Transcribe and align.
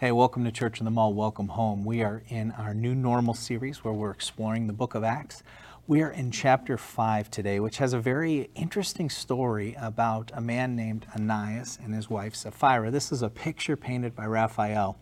Hey, 0.00 0.12
welcome 0.12 0.46
to 0.46 0.50
Church 0.50 0.78
in 0.78 0.86
the 0.86 0.90
Mall. 0.90 1.12
Welcome 1.12 1.48
home. 1.48 1.84
We 1.84 2.02
are 2.02 2.22
in 2.30 2.52
our 2.52 2.72
new 2.72 2.94
normal 2.94 3.34
series 3.34 3.84
where 3.84 3.92
we're 3.92 4.12
exploring 4.12 4.66
the 4.66 4.72
book 4.72 4.94
of 4.94 5.04
Acts. 5.04 5.42
We 5.86 6.00
are 6.00 6.08
in 6.08 6.30
chapter 6.30 6.78
5 6.78 7.30
today, 7.30 7.60
which 7.60 7.76
has 7.76 7.92
a 7.92 8.00
very 8.00 8.48
interesting 8.54 9.10
story 9.10 9.76
about 9.78 10.30
a 10.32 10.40
man 10.40 10.74
named 10.74 11.04
Ananias 11.14 11.78
and 11.84 11.92
his 11.92 12.08
wife 12.08 12.34
Sapphira. 12.34 12.90
This 12.90 13.12
is 13.12 13.20
a 13.20 13.28
picture 13.28 13.76
painted 13.76 14.16
by 14.16 14.24
Raphael 14.24 14.98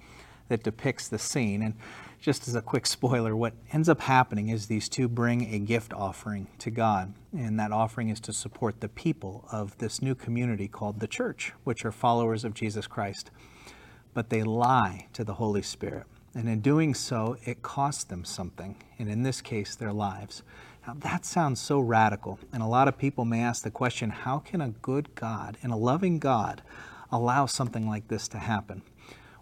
that 0.48 0.64
depicts 0.64 1.06
the 1.06 1.18
scene. 1.20 1.62
And 1.62 1.74
just 2.20 2.48
as 2.48 2.56
a 2.56 2.60
quick 2.60 2.84
spoiler, 2.84 3.36
what 3.36 3.54
ends 3.72 3.88
up 3.88 4.00
happening 4.00 4.48
is 4.48 4.66
these 4.66 4.88
two 4.88 5.06
bring 5.06 5.54
a 5.54 5.60
gift 5.60 5.92
offering 5.92 6.48
to 6.58 6.72
God. 6.72 7.14
And 7.32 7.56
that 7.60 7.70
offering 7.70 8.08
is 8.08 8.18
to 8.22 8.32
support 8.32 8.80
the 8.80 8.88
people 8.88 9.46
of 9.52 9.78
this 9.78 10.02
new 10.02 10.16
community 10.16 10.66
called 10.66 10.98
the 10.98 11.06
church, 11.06 11.52
which 11.62 11.84
are 11.84 11.92
followers 11.92 12.42
of 12.42 12.52
Jesus 12.52 12.88
Christ 12.88 13.30
but 14.14 14.30
they 14.30 14.42
lie 14.42 15.06
to 15.12 15.24
the 15.24 15.34
Holy 15.34 15.62
Spirit. 15.62 16.04
And 16.34 16.48
in 16.48 16.60
doing 16.60 16.94
so, 16.94 17.36
it 17.44 17.62
costs 17.62 18.04
them 18.04 18.24
something, 18.24 18.76
and 18.98 19.08
in 19.08 19.22
this 19.22 19.40
case, 19.40 19.74
their 19.74 19.92
lives. 19.92 20.42
Now, 20.86 20.94
that 21.00 21.24
sounds 21.24 21.60
so 21.60 21.80
radical, 21.80 22.38
and 22.52 22.62
a 22.62 22.66
lot 22.66 22.88
of 22.88 22.96
people 22.96 23.24
may 23.24 23.40
ask 23.40 23.62
the 23.62 23.70
question 23.70 24.10
how 24.10 24.38
can 24.38 24.60
a 24.60 24.68
good 24.68 25.14
God 25.14 25.58
and 25.62 25.72
a 25.72 25.76
loving 25.76 26.18
God 26.18 26.62
allow 27.10 27.46
something 27.46 27.88
like 27.88 28.08
this 28.08 28.28
to 28.28 28.38
happen? 28.38 28.82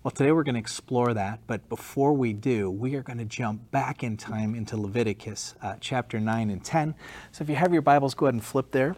Well, 0.03 0.13
today 0.13 0.31
we're 0.31 0.45
going 0.45 0.55
to 0.55 0.61
explore 0.61 1.15
that, 1.15 1.41
but 1.49 1.69
before 1.69 2.13
we 2.13 2.33
do, 2.33 2.71
we 2.71 2.95
are 2.95 3.03
going 3.03 3.19
to 3.19 3.25
jump 3.25 3.73
back 3.73 4.05
in 4.05 4.17
time 4.17 4.55
into 4.55 4.77
Leviticus 4.77 5.57
uh, 5.61 5.75
chapter 5.81 6.21
9 6.21 6.49
and 6.49 6.65
10. 6.65 6.95
So 7.33 7.43
if 7.43 7.49
you 7.49 7.57
have 7.57 7.73
your 7.73 7.83
Bibles, 7.83 8.15
go 8.15 8.27
ahead 8.27 8.35
and 8.35 8.45
flip 8.45 8.71
there. 8.71 8.95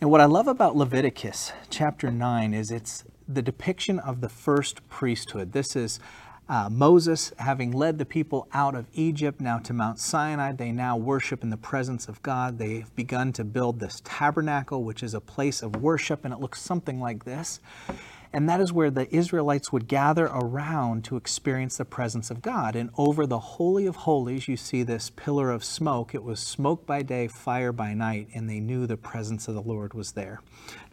And 0.00 0.10
what 0.10 0.20
I 0.20 0.24
love 0.24 0.48
about 0.48 0.76
Leviticus 0.76 1.52
chapter 1.70 2.10
9 2.10 2.52
is 2.52 2.72
it's 2.72 3.04
the 3.28 3.42
depiction 3.42 3.98
of 3.98 4.20
the 4.20 4.28
first 4.28 4.88
priesthood. 4.88 5.52
This 5.52 5.74
is 5.76 5.98
uh, 6.48 6.68
Moses 6.70 7.32
having 7.38 7.72
led 7.72 7.98
the 7.98 8.04
people 8.04 8.46
out 8.52 8.76
of 8.76 8.86
Egypt 8.94 9.40
now 9.40 9.58
to 9.58 9.72
Mount 9.72 9.98
Sinai. 9.98 10.52
They 10.52 10.70
now 10.70 10.96
worship 10.96 11.42
in 11.42 11.50
the 11.50 11.56
presence 11.56 12.08
of 12.08 12.22
God. 12.22 12.58
They've 12.58 12.94
begun 12.94 13.32
to 13.32 13.44
build 13.44 13.80
this 13.80 14.00
tabernacle, 14.04 14.84
which 14.84 15.02
is 15.02 15.12
a 15.12 15.20
place 15.20 15.60
of 15.60 15.76
worship, 15.76 16.24
and 16.24 16.32
it 16.32 16.38
looks 16.38 16.60
something 16.62 17.00
like 17.00 17.24
this. 17.24 17.58
And 18.36 18.46
that 18.50 18.60
is 18.60 18.70
where 18.70 18.90
the 18.90 19.08
Israelites 19.16 19.72
would 19.72 19.88
gather 19.88 20.26
around 20.26 21.04
to 21.04 21.16
experience 21.16 21.78
the 21.78 21.86
presence 21.86 22.30
of 22.30 22.42
God. 22.42 22.76
And 22.76 22.90
over 22.98 23.26
the 23.26 23.38
Holy 23.38 23.86
of 23.86 23.96
Holies, 23.96 24.46
you 24.46 24.58
see 24.58 24.82
this 24.82 25.08
pillar 25.08 25.50
of 25.50 25.64
smoke. 25.64 26.14
It 26.14 26.22
was 26.22 26.38
smoke 26.38 26.84
by 26.84 27.00
day, 27.00 27.28
fire 27.28 27.72
by 27.72 27.94
night, 27.94 28.28
and 28.34 28.46
they 28.46 28.60
knew 28.60 28.86
the 28.86 28.98
presence 28.98 29.48
of 29.48 29.54
the 29.54 29.62
Lord 29.62 29.94
was 29.94 30.12
there. 30.12 30.42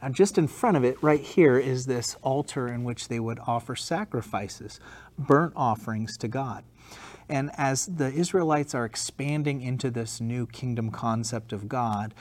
Now, 0.01 0.07
just 0.07 0.37
in 0.37 0.47
front 0.47 0.77
of 0.77 0.85
it, 0.85 0.95
right 1.03 1.19
here, 1.19 1.59
is 1.59 1.85
this 1.85 2.15
altar 2.21 2.69
in 2.69 2.85
which 2.85 3.09
they 3.09 3.19
would 3.19 3.39
offer 3.45 3.75
sacrifices, 3.75 4.79
burnt 5.17 5.51
offerings 5.53 6.15
to 6.19 6.29
God. 6.29 6.63
And 7.27 7.51
as 7.57 7.87
the 7.87 8.09
Israelites 8.09 8.73
are 8.73 8.85
expanding 8.85 9.61
into 9.61 9.91
this 9.91 10.21
new 10.21 10.47
kingdom 10.47 10.91
concept 10.91 11.51
of 11.51 11.67
God, 11.67 12.13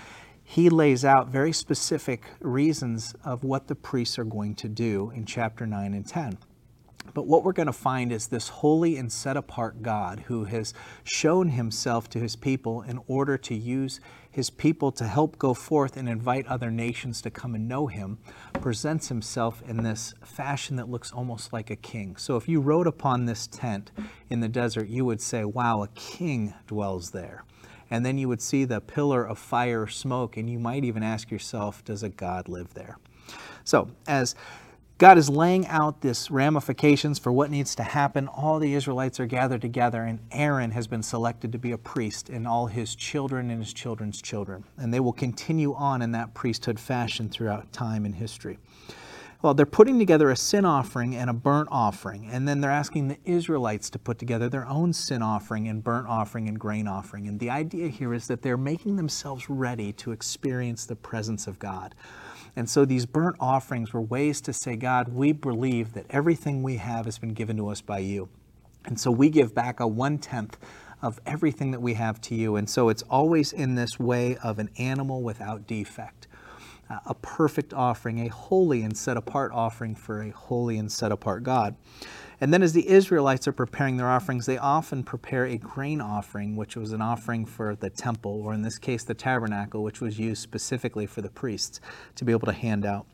he 0.52 0.68
lays 0.68 1.02
out 1.02 1.28
very 1.28 1.50
specific 1.50 2.26
reasons 2.38 3.14
of 3.24 3.42
what 3.42 3.68
the 3.68 3.74
priests 3.74 4.18
are 4.18 4.24
going 4.24 4.54
to 4.54 4.68
do 4.68 5.10
in 5.14 5.24
chapter 5.24 5.66
9 5.66 5.94
and 5.94 6.06
10. 6.06 6.36
But 7.14 7.26
what 7.26 7.42
we're 7.42 7.54
going 7.54 7.68
to 7.68 7.72
find 7.72 8.12
is 8.12 8.26
this 8.26 8.48
holy 8.48 8.98
and 8.98 9.10
set 9.10 9.38
apart 9.38 9.82
God 9.82 10.24
who 10.26 10.44
has 10.44 10.74
shown 11.04 11.48
himself 11.48 12.10
to 12.10 12.18
his 12.18 12.36
people 12.36 12.82
in 12.82 13.00
order 13.06 13.38
to 13.38 13.54
use 13.54 13.98
his 14.30 14.50
people 14.50 14.92
to 14.92 15.04
help 15.04 15.38
go 15.38 15.54
forth 15.54 15.96
and 15.96 16.06
invite 16.06 16.46
other 16.48 16.70
nations 16.70 17.22
to 17.22 17.30
come 17.30 17.54
and 17.54 17.66
know 17.66 17.86
him, 17.86 18.18
presents 18.60 19.08
himself 19.08 19.62
in 19.66 19.82
this 19.82 20.12
fashion 20.22 20.76
that 20.76 20.90
looks 20.90 21.12
almost 21.12 21.54
like 21.54 21.70
a 21.70 21.76
king. 21.76 22.14
So 22.16 22.36
if 22.36 22.46
you 22.46 22.60
rode 22.60 22.86
upon 22.86 23.24
this 23.24 23.46
tent 23.46 23.90
in 24.28 24.40
the 24.40 24.48
desert, 24.50 24.88
you 24.88 25.06
would 25.06 25.22
say, 25.22 25.46
wow, 25.46 25.82
a 25.82 25.88
king 25.88 26.52
dwells 26.66 27.12
there 27.12 27.42
and 27.92 28.06
then 28.06 28.16
you 28.16 28.26
would 28.26 28.40
see 28.40 28.64
the 28.64 28.80
pillar 28.80 29.22
of 29.22 29.38
fire 29.38 29.86
smoke, 29.86 30.38
and 30.38 30.48
you 30.48 30.58
might 30.58 30.82
even 30.82 31.02
ask 31.02 31.30
yourself, 31.30 31.84
does 31.84 32.02
a 32.02 32.08
God 32.08 32.48
live 32.48 32.72
there? 32.72 32.96
So, 33.64 33.90
as 34.08 34.34
God 34.96 35.18
is 35.18 35.28
laying 35.28 35.66
out 35.66 36.00
this 36.00 36.30
ramifications 36.30 37.18
for 37.18 37.32
what 37.32 37.50
needs 37.50 37.74
to 37.74 37.82
happen. 37.82 38.28
All 38.28 38.58
the 38.58 38.72
Israelites 38.72 39.20
are 39.20 39.26
gathered 39.26 39.60
together, 39.60 40.04
and 40.04 40.20
Aaron 40.30 40.70
has 40.70 40.86
been 40.86 41.02
selected 41.02 41.52
to 41.52 41.58
be 41.58 41.72
a 41.72 41.78
priest, 41.78 42.30
and 42.30 42.46
all 42.46 42.66
his 42.66 42.94
children 42.94 43.50
and 43.50 43.62
his 43.62 43.74
children's 43.74 44.22
children. 44.22 44.64
And 44.78 44.94
they 44.94 45.00
will 45.00 45.12
continue 45.12 45.74
on 45.74 46.00
in 46.00 46.12
that 46.12 46.32
priesthood 46.32 46.80
fashion 46.80 47.28
throughout 47.28 47.72
time 47.74 48.06
and 48.06 48.14
history. 48.14 48.58
Well, 49.42 49.54
they're 49.54 49.66
putting 49.66 49.98
together 49.98 50.30
a 50.30 50.36
sin 50.36 50.64
offering 50.64 51.16
and 51.16 51.28
a 51.28 51.32
burnt 51.32 51.68
offering, 51.72 52.28
and 52.30 52.46
then 52.46 52.60
they're 52.60 52.70
asking 52.70 53.08
the 53.08 53.18
Israelites 53.24 53.90
to 53.90 53.98
put 53.98 54.16
together 54.16 54.48
their 54.48 54.68
own 54.68 54.92
sin 54.92 55.20
offering 55.20 55.66
and 55.66 55.82
burnt 55.82 56.06
offering 56.06 56.48
and 56.48 56.60
grain 56.60 56.86
offering. 56.86 57.26
And 57.26 57.40
the 57.40 57.50
idea 57.50 57.88
here 57.88 58.14
is 58.14 58.28
that 58.28 58.42
they're 58.42 58.56
making 58.56 58.94
themselves 58.94 59.50
ready 59.50 59.92
to 59.94 60.12
experience 60.12 60.86
the 60.86 60.94
presence 60.94 61.48
of 61.48 61.58
God. 61.58 61.96
And 62.54 62.70
so 62.70 62.84
these 62.84 63.04
burnt 63.04 63.34
offerings 63.40 63.92
were 63.92 64.00
ways 64.00 64.40
to 64.42 64.52
say, 64.52 64.76
God, 64.76 65.08
we 65.08 65.32
believe 65.32 65.94
that 65.94 66.06
everything 66.08 66.62
we 66.62 66.76
have 66.76 67.06
has 67.06 67.18
been 67.18 67.34
given 67.34 67.56
to 67.56 67.68
us 67.68 67.80
by 67.80 67.98
you. 67.98 68.28
And 68.84 69.00
so 69.00 69.10
we 69.10 69.28
give 69.28 69.56
back 69.56 69.80
a 69.80 69.88
one 69.88 70.18
tenth 70.18 70.56
of 71.00 71.18
everything 71.26 71.72
that 71.72 71.82
we 71.82 71.94
have 71.94 72.20
to 72.20 72.36
you. 72.36 72.54
And 72.54 72.70
so 72.70 72.90
it's 72.90 73.02
always 73.10 73.52
in 73.52 73.74
this 73.74 73.98
way 73.98 74.36
of 74.36 74.60
an 74.60 74.70
animal 74.78 75.20
without 75.20 75.66
defect 75.66 76.28
a 77.06 77.14
perfect 77.14 77.72
offering, 77.72 78.26
a 78.26 78.28
holy 78.28 78.82
and 78.82 78.96
set 78.96 79.16
apart 79.16 79.50
offering 79.52 79.94
for 79.94 80.22
a 80.22 80.30
holy 80.30 80.76
and 80.78 80.90
set 80.90 81.12
apart 81.12 81.42
God. 81.42 81.74
And 82.40 82.52
then, 82.52 82.62
as 82.62 82.72
the 82.72 82.88
Israelites 82.88 83.46
are 83.46 83.52
preparing 83.52 83.96
their 83.96 84.10
offerings, 84.10 84.46
they 84.46 84.58
often 84.58 85.04
prepare 85.04 85.46
a 85.46 85.56
grain 85.56 86.00
offering, 86.00 86.56
which 86.56 86.76
was 86.76 86.92
an 86.92 87.00
offering 87.00 87.46
for 87.46 87.76
the 87.76 87.88
temple, 87.88 88.42
or 88.42 88.52
in 88.52 88.62
this 88.62 88.78
case, 88.78 89.04
the 89.04 89.14
tabernacle, 89.14 89.82
which 89.82 90.00
was 90.00 90.18
used 90.18 90.42
specifically 90.42 91.06
for 91.06 91.22
the 91.22 91.30
priests 91.30 91.80
to 92.16 92.24
be 92.24 92.32
able 92.32 92.46
to 92.46 92.52
hand 92.52 92.84
out. 92.84 93.06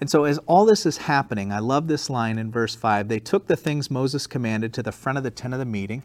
And 0.00 0.10
so, 0.10 0.24
as 0.24 0.38
all 0.46 0.64
this 0.64 0.86
is 0.86 0.96
happening, 0.96 1.52
I 1.52 1.58
love 1.58 1.86
this 1.86 2.08
line 2.08 2.38
in 2.38 2.50
verse 2.50 2.74
5 2.74 3.08
they 3.08 3.18
took 3.18 3.46
the 3.46 3.56
things 3.56 3.90
Moses 3.90 4.26
commanded 4.26 4.72
to 4.74 4.82
the 4.82 4.92
front 4.92 5.18
of 5.18 5.24
the 5.24 5.30
tent 5.30 5.52
of 5.52 5.60
the 5.60 5.66
meeting, 5.66 6.02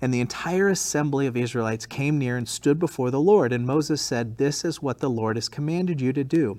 and 0.00 0.12
the 0.12 0.20
entire 0.20 0.68
assembly 0.68 1.26
of 1.26 1.36
Israelites 1.36 1.84
came 1.84 2.18
near 2.18 2.38
and 2.38 2.48
stood 2.48 2.78
before 2.78 3.10
the 3.10 3.20
Lord. 3.20 3.52
And 3.52 3.66
Moses 3.66 4.00
said, 4.00 4.38
This 4.38 4.64
is 4.64 4.80
what 4.80 4.98
the 4.98 5.10
Lord 5.10 5.36
has 5.36 5.50
commanded 5.50 6.00
you 6.00 6.14
to 6.14 6.24
do, 6.24 6.58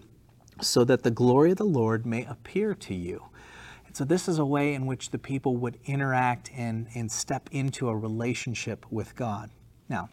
so 0.62 0.84
that 0.84 1.01
the 1.01 1.09
glory 1.09 1.51
of 1.51 1.57
the 1.57 1.63
Lord 1.63 2.06
may 2.06 2.23
appear 2.25 2.75
to 2.75 2.94
you. 2.94 3.25
And 3.88 3.97
so, 3.97 4.06
this 4.06 4.28
is 4.28 4.38
a 4.38 4.46
way 4.46 4.75
in 4.75 4.85
which 4.85 5.09
the 5.09 5.17
people 5.17 5.57
would 5.57 5.79
interact 5.85 6.52
and, 6.56 6.88
and 6.94 7.12
step 7.12 7.50
into 7.52 7.90
a 7.90 7.97
relationship 7.97 8.85
with 8.91 9.16
God. 9.16 9.50
Now, 9.90 10.09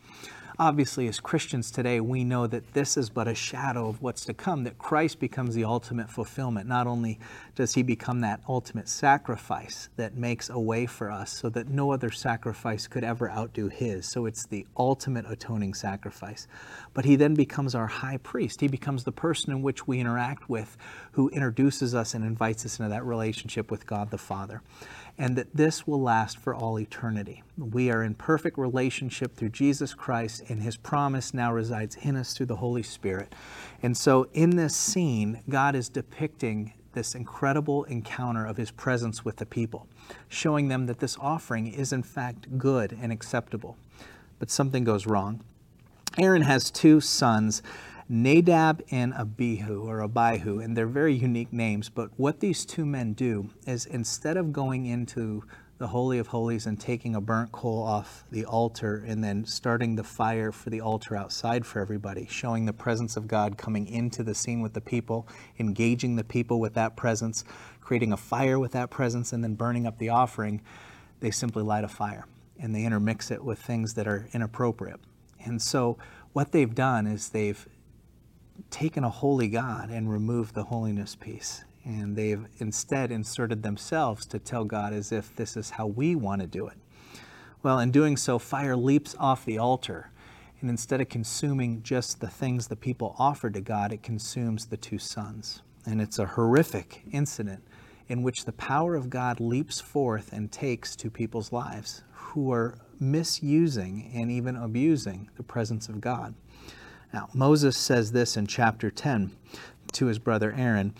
Obviously, 0.64 1.08
as 1.08 1.18
Christians 1.18 1.72
today, 1.72 1.98
we 1.98 2.22
know 2.22 2.46
that 2.46 2.72
this 2.72 2.96
is 2.96 3.10
but 3.10 3.26
a 3.26 3.34
shadow 3.34 3.88
of 3.88 4.00
what's 4.00 4.24
to 4.26 4.32
come, 4.32 4.62
that 4.62 4.78
Christ 4.78 5.18
becomes 5.18 5.56
the 5.56 5.64
ultimate 5.64 6.08
fulfillment. 6.08 6.68
Not 6.68 6.86
only 6.86 7.18
does 7.56 7.74
he 7.74 7.82
become 7.82 8.20
that 8.20 8.40
ultimate 8.48 8.88
sacrifice 8.88 9.88
that 9.96 10.14
makes 10.14 10.50
a 10.50 10.60
way 10.60 10.86
for 10.86 11.10
us 11.10 11.32
so 11.32 11.48
that 11.48 11.66
no 11.66 11.90
other 11.90 12.12
sacrifice 12.12 12.86
could 12.86 13.02
ever 13.02 13.28
outdo 13.28 13.66
his. 13.66 14.06
So 14.06 14.24
it's 14.24 14.46
the 14.46 14.64
ultimate 14.76 15.28
atoning 15.28 15.74
sacrifice. 15.74 16.46
But 16.94 17.06
he 17.06 17.16
then 17.16 17.34
becomes 17.34 17.74
our 17.74 17.88
high 17.88 18.18
priest. 18.18 18.60
He 18.60 18.68
becomes 18.68 19.02
the 19.02 19.10
person 19.10 19.50
in 19.50 19.62
which 19.62 19.88
we 19.88 19.98
interact 19.98 20.48
with 20.48 20.76
who 21.10 21.28
introduces 21.30 21.92
us 21.92 22.14
and 22.14 22.24
invites 22.24 22.64
us 22.64 22.78
into 22.78 22.90
that 22.90 23.04
relationship 23.04 23.68
with 23.68 23.84
God 23.84 24.12
the 24.12 24.16
Father 24.18 24.62
and 25.18 25.36
that 25.36 25.54
this 25.54 25.86
will 25.86 26.00
last 26.00 26.38
for 26.38 26.54
all 26.54 26.78
eternity. 26.78 27.42
We 27.58 27.90
are 27.90 28.02
in 28.02 28.14
perfect 28.14 28.58
relationship 28.58 29.36
through 29.36 29.50
Jesus 29.50 29.94
Christ, 29.94 30.42
and 30.48 30.62
his 30.62 30.76
promise 30.76 31.34
now 31.34 31.52
resides 31.52 31.96
in 32.02 32.16
us 32.16 32.32
through 32.32 32.46
the 32.46 32.56
Holy 32.56 32.82
Spirit. 32.82 33.34
And 33.82 33.96
so, 33.96 34.28
in 34.32 34.56
this 34.56 34.74
scene, 34.74 35.42
God 35.48 35.74
is 35.74 35.88
depicting 35.88 36.72
this 36.92 37.14
incredible 37.14 37.84
encounter 37.84 38.44
of 38.44 38.56
his 38.56 38.70
presence 38.70 39.24
with 39.24 39.36
the 39.36 39.46
people, 39.46 39.86
showing 40.28 40.68
them 40.68 40.86
that 40.86 40.98
this 40.98 41.16
offering 41.20 41.66
is 41.66 41.92
in 41.92 42.02
fact 42.02 42.58
good 42.58 42.96
and 43.00 43.12
acceptable. 43.12 43.76
But 44.38 44.50
something 44.50 44.84
goes 44.84 45.06
wrong. 45.06 45.42
Aaron 46.18 46.42
has 46.42 46.70
two 46.70 47.00
sons 47.00 47.62
Nadab 48.08 48.82
and 48.90 49.12
Abihu, 49.14 49.88
or 49.88 50.02
Abihu, 50.02 50.60
and 50.60 50.76
they're 50.76 50.86
very 50.86 51.14
unique 51.14 51.52
names. 51.52 51.88
But 51.88 52.10
what 52.16 52.40
these 52.40 52.64
two 52.64 52.84
men 52.84 53.12
do 53.12 53.50
is 53.66 53.86
instead 53.86 54.36
of 54.36 54.52
going 54.52 54.86
into 54.86 55.44
the 55.82 55.88
Holy 55.88 56.18
of 56.18 56.28
Holies 56.28 56.66
and 56.66 56.78
taking 56.78 57.16
a 57.16 57.20
burnt 57.20 57.50
coal 57.50 57.82
off 57.82 58.22
the 58.30 58.44
altar 58.44 59.02
and 59.04 59.24
then 59.24 59.44
starting 59.44 59.96
the 59.96 60.04
fire 60.04 60.52
for 60.52 60.70
the 60.70 60.80
altar 60.80 61.16
outside 61.16 61.66
for 61.66 61.80
everybody, 61.80 62.26
showing 62.30 62.66
the 62.66 62.72
presence 62.72 63.16
of 63.16 63.26
God 63.26 63.58
coming 63.58 63.88
into 63.88 64.22
the 64.22 64.32
scene 64.32 64.60
with 64.60 64.74
the 64.74 64.80
people, 64.80 65.26
engaging 65.58 66.14
the 66.14 66.22
people 66.22 66.60
with 66.60 66.74
that 66.74 66.96
presence, 66.96 67.42
creating 67.80 68.12
a 68.12 68.16
fire 68.16 68.60
with 68.60 68.70
that 68.72 68.90
presence, 68.90 69.32
and 69.32 69.42
then 69.42 69.54
burning 69.54 69.84
up 69.84 69.98
the 69.98 70.08
offering, 70.08 70.62
they 71.18 71.32
simply 71.32 71.64
light 71.64 71.82
a 71.82 71.88
fire 71.88 72.26
and 72.60 72.74
they 72.74 72.84
intermix 72.84 73.32
it 73.32 73.42
with 73.42 73.58
things 73.58 73.94
that 73.94 74.06
are 74.06 74.28
inappropriate. 74.32 75.00
And 75.44 75.60
so 75.60 75.98
what 76.32 76.52
they've 76.52 76.72
done 76.72 77.08
is 77.08 77.30
they've 77.30 77.66
taken 78.70 79.04
a 79.04 79.10
holy 79.10 79.48
God 79.48 79.90
and 79.90 80.10
removed 80.10 80.54
the 80.54 80.64
holiness 80.64 81.14
piece. 81.14 81.64
And 81.84 82.16
they've 82.16 82.46
instead 82.58 83.10
inserted 83.10 83.62
themselves 83.62 84.24
to 84.26 84.38
tell 84.38 84.64
God 84.64 84.92
as 84.92 85.12
if 85.12 85.34
this 85.34 85.56
is 85.56 85.70
how 85.70 85.86
we 85.86 86.14
want 86.14 86.40
to 86.40 86.46
do 86.46 86.66
it. 86.68 86.76
Well, 87.62 87.78
in 87.78 87.90
doing 87.90 88.16
so, 88.16 88.38
fire 88.38 88.76
leaps 88.76 89.14
off 89.18 89.44
the 89.44 89.58
altar. 89.58 90.10
And 90.60 90.70
instead 90.70 91.00
of 91.00 91.08
consuming 91.08 91.82
just 91.82 92.20
the 92.20 92.28
things 92.28 92.68
the 92.68 92.76
people 92.76 93.16
offered 93.18 93.54
to 93.54 93.60
God, 93.60 93.92
it 93.92 94.02
consumes 94.02 94.66
the 94.66 94.76
two 94.76 94.98
sons. 94.98 95.62
And 95.84 96.00
it's 96.00 96.18
a 96.18 96.26
horrific 96.26 97.02
incident 97.10 97.64
in 98.08 98.22
which 98.22 98.44
the 98.44 98.52
power 98.52 98.94
of 98.94 99.10
God 99.10 99.40
leaps 99.40 99.80
forth 99.80 100.32
and 100.32 100.52
takes 100.52 100.94
two 100.94 101.10
people's 101.10 101.52
lives 101.52 102.04
who 102.12 102.52
are 102.52 102.78
misusing 103.00 104.10
and 104.14 104.30
even 104.30 104.54
abusing 104.54 105.28
the 105.36 105.42
presence 105.42 105.88
of 105.88 106.00
God. 106.00 106.34
Now, 107.12 107.28
Moses 107.34 107.76
says 107.76 108.12
this 108.12 108.36
in 108.36 108.46
chapter 108.46 108.90
10 108.90 109.32
to 109.92 110.06
his 110.06 110.18
brother 110.18 110.54
Aaron 110.56 110.94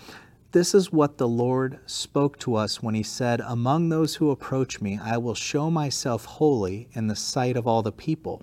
This 0.53 0.75
is 0.75 0.93
what 0.93 1.17
the 1.17 1.29
Lord 1.29 1.79
spoke 1.87 2.39
to 2.41 2.55
us 2.55 2.83
when 2.83 2.95
he 2.95 3.03
said, 3.03 3.41
Among 3.41 3.89
those 3.89 4.17
who 4.17 4.31
approach 4.31 4.81
me, 4.81 4.99
I 5.03 5.17
will 5.17 5.35
show 5.35 5.71
myself 5.71 6.25
holy 6.27 6.89
in 6.93 7.07
the 7.07 7.17
sight 7.17 7.57
of 7.57 7.67
all 7.67 7.83
the 7.83 7.93
people. 7.93 8.43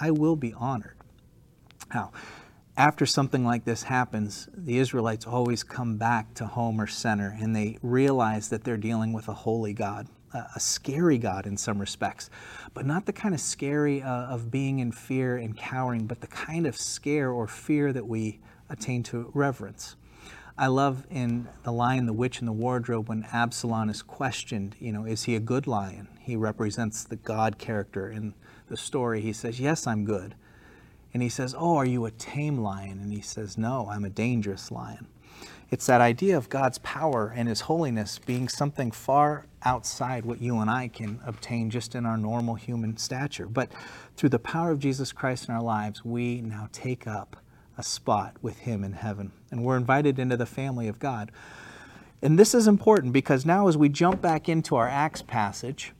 I 0.00 0.10
will 0.10 0.36
be 0.36 0.54
honored. 0.54 0.96
Now, 1.92 2.12
after 2.78 3.06
something 3.06 3.44
like 3.44 3.64
this 3.64 3.84
happens, 3.84 4.48
the 4.54 4.78
Israelites 4.78 5.26
always 5.26 5.62
come 5.62 5.96
back 5.96 6.34
to 6.34 6.46
home 6.46 6.80
or 6.80 6.86
center 6.86 7.34
and 7.40 7.56
they 7.56 7.78
realize 7.82 8.48
that 8.50 8.64
they're 8.64 8.76
dealing 8.76 9.12
with 9.12 9.28
a 9.28 9.34
holy 9.34 9.72
God, 9.72 10.08
a 10.32 10.60
scary 10.60 11.18
God 11.18 11.46
in 11.46 11.56
some 11.56 11.78
respects, 11.78 12.30
but 12.74 12.84
not 12.84 13.06
the 13.06 13.12
kind 13.12 13.34
of 13.34 13.40
scary 13.40 14.02
uh, 14.02 14.26
of 14.26 14.50
being 14.50 14.78
in 14.80 14.92
fear 14.92 15.36
and 15.36 15.56
cowering, 15.56 16.06
but 16.06 16.20
the 16.20 16.26
kind 16.26 16.66
of 16.66 16.76
scare 16.76 17.30
or 17.30 17.46
fear 17.46 17.92
that 17.92 18.06
we 18.06 18.40
attain 18.68 19.02
to 19.04 19.30
reverence. 19.34 19.96
I 20.58 20.68
love 20.68 21.06
in 21.10 21.48
The 21.64 21.72
Lion, 21.72 22.06
the 22.06 22.14
Witch, 22.14 22.38
and 22.38 22.48
the 22.48 22.52
Wardrobe 22.52 23.08
when 23.08 23.26
Aslan 23.32 23.90
is 23.90 24.00
questioned, 24.00 24.74
you 24.80 24.90
know, 24.90 25.04
is 25.04 25.24
he 25.24 25.36
a 25.36 25.40
good 25.40 25.66
lion? 25.66 26.08
He 26.18 26.34
represents 26.34 27.04
the 27.04 27.16
God 27.16 27.58
character 27.58 28.10
in 28.10 28.34
the 28.68 28.76
story. 28.76 29.20
He 29.20 29.34
says, 29.34 29.60
Yes, 29.60 29.86
I'm 29.86 30.04
good. 30.04 30.34
And 31.12 31.22
he 31.22 31.28
says, 31.28 31.54
Oh, 31.56 31.76
are 31.76 31.86
you 31.86 32.06
a 32.06 32.10
tame 32.10 32.58
lion? 32.58 32.98
And 33.00 33.12
he 33.12 33.20
says, 33.20 33.58
No, 33.58 33.88
I'm 33.90 34.04
a 34.04 34.10
dangerous 34.10 34.70
lion. 34.70 35.06
It's 35.68 35.86
that 35.86 36.00
idea 36.00 36.36
of 36.36 36.48
God's 36.48 36.78
power 36.78 37.32
and 37.34 37.48
His 37.48 37.62
holiness 37.62 38.20
being 38.24 38.48
something 38.48 38.92
far 38.92 39.46
outside 39.64 40.24
what 40.24 40.40
you 40.40 40.58
and 40.58 40.70
I 40.70 40.86
can 40.86 41.18
obtain 41.26 41.70
just 41.70 41.96
in 41.96 42.06
our 42.06 42.16
normal 42.16 42.54
human 42.54 42.96
stature. 42.96 43.46
But 43.46 43.72
through 44.16 44.28
the 44.28 44.38
power 44.38 44.70
of 44.70 44.78
Jesus 44.78 45.12
Christ 45.12 45.48
in 45.48 45.54
our 45.54 45.62
lives, 45.62 46.04
we 46.04 46.40
now 46.40 46.68
take 46.70 47.08
up 47.08 47.36
a 47.76 47.82
spot 47.82 48.36
with 48.40 48.58
Him 48.58 48.84
in 48.84 48.92
heaven. 48.92 49.32
And 49.50 49.64
we're 49.64 49.76
invited 49.76 50.20
into 50.20 50.36
the 50.36 50.46
family 50.46 50.86
of 50.86 51.00
God. 51.00 51.32
And 52.22 52.38
this 52.38 52.54
is 52.54 52.68
important 52.68 53.12
because 53.12 53.44
now, 53.44 53.66
as 53.66 53.76
we 53.76 53.88
jump 53.88 54.22
back 54.22 54.48
into 54.48 54.76
our 54.76 54.88
Acts 54.88 55.22
passage, 55.22 55.92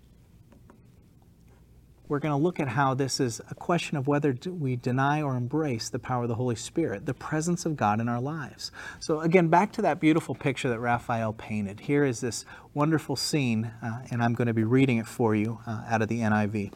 we're 2.09 2.19
going 2.19 2.33
to 2.33 2.43
look 2.43 2.61
at 2.61 2.69
how 2.69 2.95
this 2.95 3.21
is 3.21 3.41
a 3.51 3.55
question 3.55 3.97
of 3.97 4.07
whether 4.07 4.37
we 4.47 4.77
deny 4.77 5.23
or 5.23 5.37
embrace 5.37 5.89
the 5.89 5.99
power 5.99 6.23
of 6.23 6.29
the 6.29 6.35
Holy 6.37 6.55
Spirit, 6.55 7.07
the 7.07 7.15
presence 7.15 7.67
of 7.67 7.77
God 7.77 8.01
in 8.01 8.09
our 8.09 8.21
lives. 8.21 8.71
So, 9.01 9.21
again, 9.21 9.49
back 9.49 9.73
to 9.73 9.83
that 9.83 10.01
beautiful 10.01 10.35
picture 10.35 10.69
that 10.69 10.79
Raphael 10.79 11.33
painted. 11.33 11.81
Here 11.81 12.05
is 12.05 12.21
this 12.21 12.45
wonderful 12.75 13.17
scene, 13.17 13.73
uh, 13.83 14.03
and 14.11 14.23
I'm 14.23 14.35
going 14.35 14.47
to 14.47 14.55
be 14.55 14.65
reading 14.65 14.99
it 14.99 15.07
for 15.07 15.35
you 15.35 15.59
uh, 15.67 15.85
out 15.89 16.03
of 16.03 16.09
the 16.09 16.21
NIV. 16.21 16.73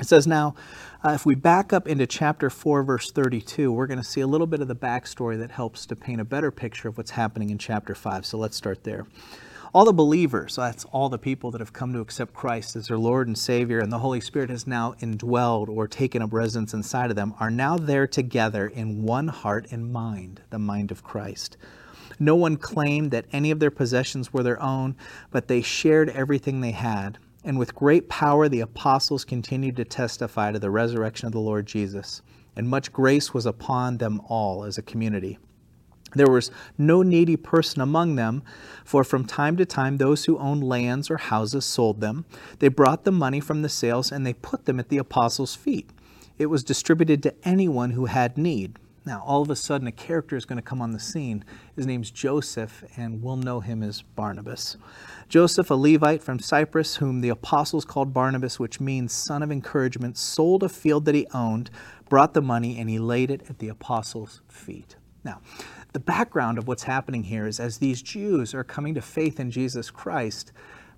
It 0.00 0.06
says, 0.06 0.26
Now, 0.26 0.54
uh, 1.04 1.10
if 1.10 1.24
we 1.24 1.34
back 1.34 1.72
up 1.72 1.86
into 1.86 2.06
chapter 2.06 2.50
4, 2.50 2.82
verse 2.82 3.10
32, 3.10 3.72
we're 3.72 3.86
going 3.86 3.98
to 3.98 4.04
see 4.04 4.20
a 4.20 4.26
little 4.26 4.46
bit 4.46 4.60
of 4.60 4.68
the 4.68 4.76
backstory 4.76 5.38
that 5.38 5.52
helps 5.52 5.86
to 5.86 5.96
paint 5.96 6.20
a 6.20 6.24
better 6.24 6.50
picture 6.50 6.88
of 6.88 6.96
what's 6.96 7.12
happening 7.12 7.50
in 7.50 7.58
chapter 7.58 7.94
5. 7.94 8.26
So, 8.26 8.38
let's 8.38 8.56
start 8.56 8.84
there 8.84 9.06
all 9.74 9.84
the 9.84 9.92
believers, 9.92 10.56
that's 10.56 10.84
all 10.86 11.08
the 11.08 11.18
people 11.18 11.50
that 11.50 11.60
have 11.60 11.72
come 11.72 11.92
to 11.92 12.00
accept 12.00 12.32
Christ 12.32 12.74
as 12.74 12.88
their 12.88 12.98
Lord 12.98 13.26
and 13.26 13.36
Savior, 13.36 13.80
and 13.80 13.92
the 13.92 13.98
Holy 13.98 14.20
Spirit 14.20 14.50
has 14.50 14.66
now 14.66 14.94
indwelled 15.00 15.68
or 15.68 15.86
taken 15.86 16.22
up 16.22 16.32
residence 16.32 16.72
inside 16.72 17.10
of 17.10 17.16
them, 17.16 17.34
are 17.38 17.50
now 17.50 17.76
there 17.76 18.06
together 18.06 18.66
in 18.66 19.02
one 19.02 19.28
heart 19.28 19.66
and 19.70 19.92
mind, 19.92 20.40
the 20.50 20.58
mind 20.58 20.90
of 20.90 21.04
Christ. 21.04 21.56
No 22.18 22.34
one 22.34 22.56
claimed 22.56 23.10
that 23.10 23.26
any 23.30 23.50
of 23.50 23.60
their 23.60 23.70
possessions 23.70 24.32
were 24.32 24.42
their 24.42 24.60
own, 24.60 24.96
but 25.30 25.48
they 25.48 25.62
shared 25.62 26.10
everything 26.10 26.60
they 26.60 26.72
had. 26.72 27.18
And 27.44 27.58
with 27.58 27.74
great 27.74 28.08
power, 28.08 28.48
the 28.48 28.60
apostles 28.60 29.24
continued 29.24 29.76
to 29.76 29.84
testify 29.84 30.50
to 30.50 30.58
the 30.58 30.70
resurrection 30.70 31.26
of 31.26 31.32
the 31.32 31.40
Lord 31.40 31.66
Jesus. 31.66 32.22
And 32.56 32.68
much 32.68 32.92
grace 32.92 33.32
was 33.32 33.46
upon 33.46 33.98
them 33.98 34.20
all 34.26 34.64
as 34.64 34.78
a 34.78 34.82
community. 34.82 35.38
There 36.14 36.30
was 36.30 36.50
no 36.76 37.02
needy 37.02 37.36
person 37.36 37.80
among 37.80 38.16
them, 38.16 38.42
for 38.84 39.04
from 39.04 39.24
time 39.24 39.56
to 39.58 39.66
time 39.66 39.96
those 39.96 40.24
who 40.24 40.38
owned 40.38 40.64
lands 40.64 41.10
or 41.10 41.18
houses 41.18 41.64
sold 41.64 42.00
them. 42.00 42.24
They 42.58 42.68
brought 42.68 43.04
the 43.04 43.12
money 43.12 43.40
from 43.40 43.62
the 43.62 43.68
sales 43.68 44.10
and 44.10 44.26
they 44.26 44.32
put 44.32 44.64
them 44.64 44.80
at 44.80 44.88
the 44.88 44.98
apostles' 44.98 45.54
feet. 45.54 45.90
It 46.38 46.46
was 46.46 46.64
distributed 46.64 47.22
to 47.24 47.34
anyone 47.44 47.90
who 47.90 48.06
had 48.06 48.38
need. 48.38 48.78
Now, 49.04 49.22
all 49.24 49.40
of 49.40 49.48
a 49.48 49.56
sudden, 49.56 49.86
a 49.86 49.92
character 49.92 50.36
is 50.36 50.44
going 50.44 50.58
to 50.58 50.62
come 50.62 50.82
on 50.82 50.92
the 50.92 51.00
scene. 51.00 51.42
His 51.74 51.86
name's 51.86 52.10
Joseph, 52.10 52.84
and 52.94 53.22
we'll 53.22 53.36
know 53.36 53.60
him 53.60 53.82
as 53.82 54.02
Barnabas. 54.02 54.76
Joseph, 55.30 55.70
a 55.70 55.74
Levite 55.74 56.22
from 56.22 56.38
Cyprus, 56.38 56.96
whom 56.96 57.22
the 57.22 57.30
apostles 57.30 57.86
called 57.86 58.12
Barnabas, 58.12 58.60
which 58.60 58.80
means 58.80 59.14
son 59.14 59.42
of 59.42 59.50
encouragement, 59.50 60.18
sold 60.18 60.62
a 60.62 60.68
field 60.68 61.06
that 61.06 61.14
he 61.14 61.26
owned, 61.32 61.70
brought 62.10 62.34
the 62.34 62.42
money, 62.42 62.78
and 62.78 62.90
he 62.90 62.98
laid 62.98 63.30
it 63.30 63.42
at 63.48 63.60
the 63.60 63.68
apostles' 63.68 64.42
feet. 64.46 64.96
Now, 65.28 65.42
the 65.92 66.00
background 66.00 66.56
of 66.56 66.66
what's 66.66 66.84
happening 66.84 67.24
here 67.24 67.46
is 67.46 67.60
as 67.60 67.76
these 67.76 68.00
Jews 68.00 68.54
are 68.54 68.64
coming 68.64 68.94
to 68.94 69.02
faith 69.02 69.38
in 69.38 69.50
Jesus 69.50 69.90
Christ, 69.90 70.52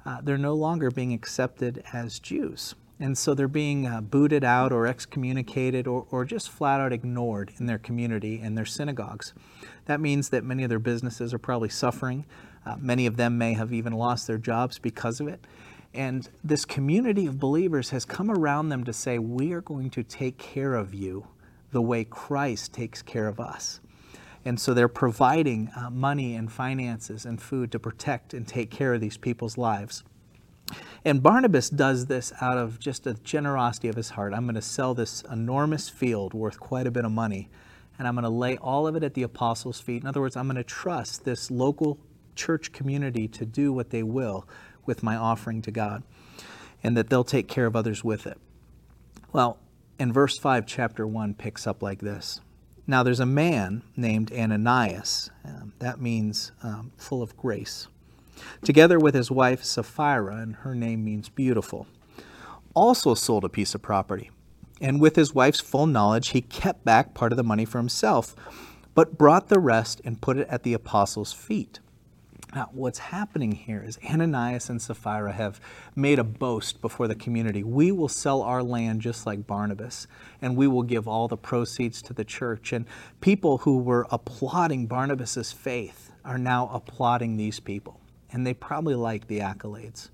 uh, 0.06 0.20
they're 0.22 0.38
no 0.38 0.54
longer 0.54 0.88
being 0.88 1.12
accepted 1.12 1.82
as 1.92 2.20
Jews. 2.20 2.76
And 3.00 3.18
so 3.18 3.34
they're 3.34 3.48
being 3.48 3.88
uh, 3.88 4.02
booted 4.02 4.44
out 4.44 4.70
or 4.70 4.86
excommunicated 4.86 5.88
or, 5.88 6.06
or 6.12 6.24
just 6.24 6.48
flat 6.48 6.80
out 6.80 6.92
ignored 6.92 7.50
in 7.58 7.66
their 7.66 7.78
community 7.78 8.40
and 8.40 8.56
their 8.56 8.64
synagogues. 8.64 9.32
That 9.86 10.00
means 10.00 10.28
that 10.28 10.44
many 10.44 10.62
of 10.62 10.68
their 10.68 10.78
businesses 10.78 11.34
are 11.34 11.38
probably 11.38 11.70
suffering. 11.70 12.24
Uh, 12.64 12.76
many 12.78 13.06
of 13.06 13.16
them 13.16 13.36
may 13.36 13.54
have 13.54 13.72
even 13.72 13.94
lost 13.94 14.28
their 14.28 14.38
jobs 14.38 14.78
because 14.78 15.18
of 15.18 15.26
it. 15.26 15.44
And 15.92 16.28
this 16.44 16.64
community 16.64 17.26
of 17.26 17.40
believers 17.40 17.90
has 17.90 18.04
come 18.04 18.30
around 18.30 18.68
them 18.68 18.84
to 18.84 18.92
say, 18.92 19.18
We 19.18 19.52
are 19.54 19.62
going 19.62 19.90
to 19.90 20.04
take 20.04 20.38
care 20.38 20.76
of 20.76 20.94
you 20.94 21.26
the 21.72 21.82
way 21.82 22.04
Christ 22.04 22.72
takes 22.72 23.02
care 23.02 23.26
of 23.26 23.40
us. 23.40 23.80
And 24.44 24.58
so 24.58 24.72
they're 24.72 24.88
providing 24.88 25.70
uh, 25.76 25.90
money 25.90 26.34
and 26.34 26.50
finances 26.50 27.26
and 27.26 27.40
food 27.40 27.70
to 27.72 27.78
protect 27.78 28.32
and 28.32 28.48
take 28.48 28.70
care 28.70 28.94
of 28.94 29.00
these 29.00 29.18
people's 29.18 29.58
lives. 29.58 30.02
And 31.04 31.22
Barnabas 31.22 31.70
does 31.70 32.06
this 32.06 32.32
out 32.40 32.58
of 32.58 32.78
just 32.78 33.06
a 33.06 33.14
generosity 33.14 33.88
of 33.88 33.96
his 33.96 34.10
heart. 34.10 34.32
I'm 34.34 34.44
going 34.44 34.54
to 34.54 34.62
sell 34.62 34.94
this 34.94 35.22
enormous 35.30 35.88
field 35.88 36.34
worth 36.34 36.60
quite 36.60 36.86
a 36.86 36.90
bit 36.90 37.04
of 37.04 37.12
money, 37.12 37.48
and 37.98 38.06
I'm 38.06 38.14
going 38.14 38.24
to 38.24 38.30
lay 38.30 38.56
all 38.58 38.86
of 38.86 38.96
it 38.96 39.02
at 39.02 39.14
the 39.14 39.22
apostles' 39.22 39.80
feet. 39.80 40.02
In 40.02 40.08
other 40.08 40.20
words, 40.20 40.36
I'm 40.36 40.46
going 40.46 40.56
to 40.56 40.64
trust 40.64 41.24
this 41.24 41.50
local 41.50 41.98
church 42.34 42.72
community 42.72 43.28
to 43.28 43.44
do 43.44 43.72
what 43.72 43.90
they 43.90 44.02
will 44.02 44.46
with 44.86 45.02
my 45.02 45.16
offering 45.16 45.62
to 45.62 45.70
God, 45.70 46.02
and 46.82 46.96
that 46.96 47.10
they'll 47.10 47.24
take 47.24 47.48
care 47.48 47.66
of 47.66 47.76
others 47.76 48.04
with 48.04 48.26
it. 48.26 48.38
Well, 49.32 49.58
in 49.98 50.12
verse 50.12 50.38
5, 50.38 50.66
chapter 50.66 51.06
1 51.06 51.34
picks 51.34 51.66
up 51.66 51.82
like 51.82 52.00
this. 52.00 52.40
Now, 52.86 53.02
there's 53.02 53.20
a 53.20 53.26
man 53.26 53.82
named 53.96 54.32
Ananias. 54.32 55.30
Um, 55.44 55.74
that 55.78 56.00
means 56.00 56.52
um, 56.62 56.92
full 56.96 57.22
of 57.22 57.36
grace. 57.36 57.88
Together 58.62 58.98
with 58.98 59.14
his 59.14 59.30
wife 59.30 59.62
Sapphira, 59.62 60.36
and 60.36 60.56
her 60.56 60.74
name 60.74 61.04
means 61.04 61.28
beautiful, 61.28 61.86
also 62.74 63.14
sold 63.14 63.44
a 63.44 63.48
piece 63.48 63.74
of 63.74 63.82
property. 63.82 64.30
And 64.80 65.00
with 65.00 65.16
his 65.16 65.34
wife's 65.34 65.60
full 65.60 65.86
knowledge, 65.86 66.28
he 66.28 66.40
kept 66.40 66.84
back 66.84 67.14
part 67.14 67.32
of 67.32 67.36
the 67.36 67.44
money 67.44 67.64
for 67.64 67.78
himself, 67.78 68.34
but 68.94 69.18
brought 69.18 69.48
the 69.48 69.60
rest 69.60 70.00
and 70.04 70.20
put 70.20 70.38
it 70.38 70.48
at 70.48 70.62
the 70.62 70.72
apostles' 70.72 71.32
feet. 71.32 71.80
Now, 72.52 72.68
what's 72.72 72.98
happening 72.98 73.52
here 73.52 73.80
is 73.86 73.96
Ananias 74.04 74.68
and 74.68 74.82
Sapphira 74.82 75.32
have 75.32 75.60
made 75.94 76.18
a 76.18 76.24
boast 76.24 76.80
before 76.80 77.06
the 77.06 77.14
community. 77.14 77.62
We 77.62 77.92
will 77.92 78.08
sell 78.08 78.42
our 78.42 78.60
land 78.62 79.02
just 79.02 79.24
like 79.24 79.46
Barnabas, 79.46 80.08
and 80.42 80.56
we 80.56 80.66
will 80.66 80.82
give 80.82 81.06
all 81.06 81.28
the 81.28 81.36
proceeds 81.36 82.02
to 82.02 82.12
the 82.12 82.24
church. 82.24 82.72
And 82.72 82.86
people 83.20 83.58
who 83.58 83.78
were 83.78 84.06
applauding 84.10 84.86
Barnabas's 84.86 85.52
faith 85.52 86.10
are 86.24 86.38
now 86.38 86.68
applauding 86.72 87.36
these 87.36 87.60
people, 87.60 88.00
and 88.32 88.44
they 88.44 88.54
probably 88.54 88.96
like 88.96 89.28
the 89.28 89.38
accolades. 89.38 90.08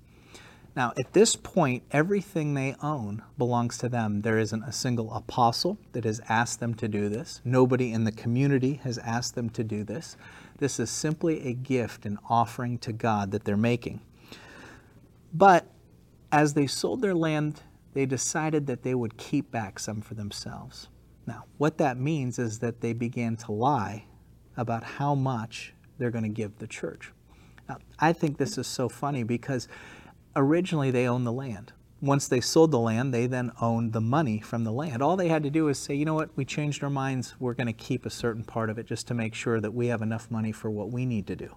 Now, 0.75 0.93
at 0.95 1.13
this 1.13 1.35
point, 1.35 1.81
everything 1.89 2.53
they 2.53 2.75
own 2.83 3.23
belongs 3.35 3.79
to 3.79 3.89
them. 3.89 4.21
There 4.21 4.37
isn't 4.37 4.61
a 4.61 4.71
single 4.71 5.11
apostle 5.11 5.79
that 5.93 6.03
has 6.03 6.21
asked 6.29 6.59
them 6.59 6.75
to 6.75 6.87
do 6.87 7.09
this. 7.09 7.41
Nobody 7.43 7.91
in 7.91 8.03
the 8.03 8.11
community 8.11 8.79
has 8.83 8.99
asked 8.99 9.33
them 9.33 9.49
to 9.49 9.63
do 9.63 9.83
this. 9.83 10.15
This 10.57 10.79
is 10.79 10.89
simply 10.89 11.47
a 11.47 11.53
gift, 11.53 12.05
an 12.05 12.17
offering 12.29 12.77
to 12.79 12.91
God 12.91 13.31
that 13.31 13.43
they're 13.43 13.57
making. 13.57 14.01
But 15.33 15.67
as 16.31 16.53
they 16.53 16.67
sold 16.67 17.01
their 17.01 17.15
land, 17.15 17.61
they 17.93 18.05
decided 18.05 18.67
that 18.67 18.83
they 18.83 18.95
would 18.95 19.17
keep 19.17 19.51
back 19.51 19.79
some 19.79 20.01
for 20.01 20.13
themselves. 20.13 20.87
Now, 21.25 21.45
what 21.57 21.77
that 21.77 21.97
means 21.97 22.39
is 22.39 22.59
that 22.59 22.81
they 22.81 22.93
began 22.93 23.35
to 23.37 23.51
lie 23.51 24.05
about 24.55 24.83
how 24.83 25.13
much 25.13 25.73
they're 25.97 26.11
going 26.11 26.23
to 26.23 26.29
give 26.29 26.57
the 26.57 26.67
church. 26.67 27.11
Now, 27.67 27.77
I 27.99 28.13
think 28.13 28.37
this 28.37 28.57
is 28.57 28.65
so 28.65 28.87
funny 28.87 29.23
because 29.23 29.67
originally 30.35 30.91
they 30.91 31.07
owned 31.07 31.27
the 31.27 31.31
land. 31.31 31.73
Once 31.99 32.27
they 32.27 32.39
sold 32.39 32.69
the 32.69 32.79
land, 32.79 33.11
they 33.11 33.25
then 33.25 33.51
owned 33.59 33.91
the 33.91 34.01
money 34.01 34.39
from 34.39 34.63
the 34.63 34.71
land. 34.71 35.01
All 35.01 35.17
they 35.17 35.29
had 35.29 35.41
to 35.43 35.49
do 35.49 35.67
is 35.67 35.79
say, 35.79 35.95
you 35.95 36.05
know 36.05 36.13
what, 36.13 36.29
we 36.35 36.45
changed 36.45 36.83
our 36.83 36.89
minds. 36.89 37.35
We're 37.39 37.55
going 37.55 37.67
to 37.67 37.73
keep 37.73 38.05
a 38.05 38.11
certain 38.11 38.43
part 38.43 38.69
of 38.69 38.77
it 38.77 38.85
just 38.85 39.07
to 39.07 39.15
make 39.15 39.33
sure 39.33 39.59
that 39.59 39.73
we 39.73 39.87
have 39.87 40.03
enough 40.03 40.29
money 40.29 40.51
for 40.51 40.69
what 40.69 40.91
we 40.91 41.05
need 41.05 41.25
to 41.27 41.35
do. 41.35 41.55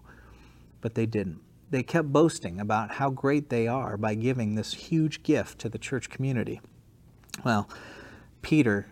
But 0.81 0.95
they 0.95 1.05
didn't. 1.05 1.41
They 1.71 1.83
kept 1.83 2.09
boasting 2.09 2.59
about 2.59 2.93
how 2.93 3.11
great 3.11 3.51
they 3.51 3.69
are 3.69 3.97
by 3.97 4.15
giving 4.15 4.55
this 4.55 4.73
huge 4.73 5.23
gift 5.23 5.59
to 5.61 5.69
the 5.69 5.79
church 5.79 6.09
community. 6.09 6.61
Well, 7.45 7.69
Peter 8.41 8.87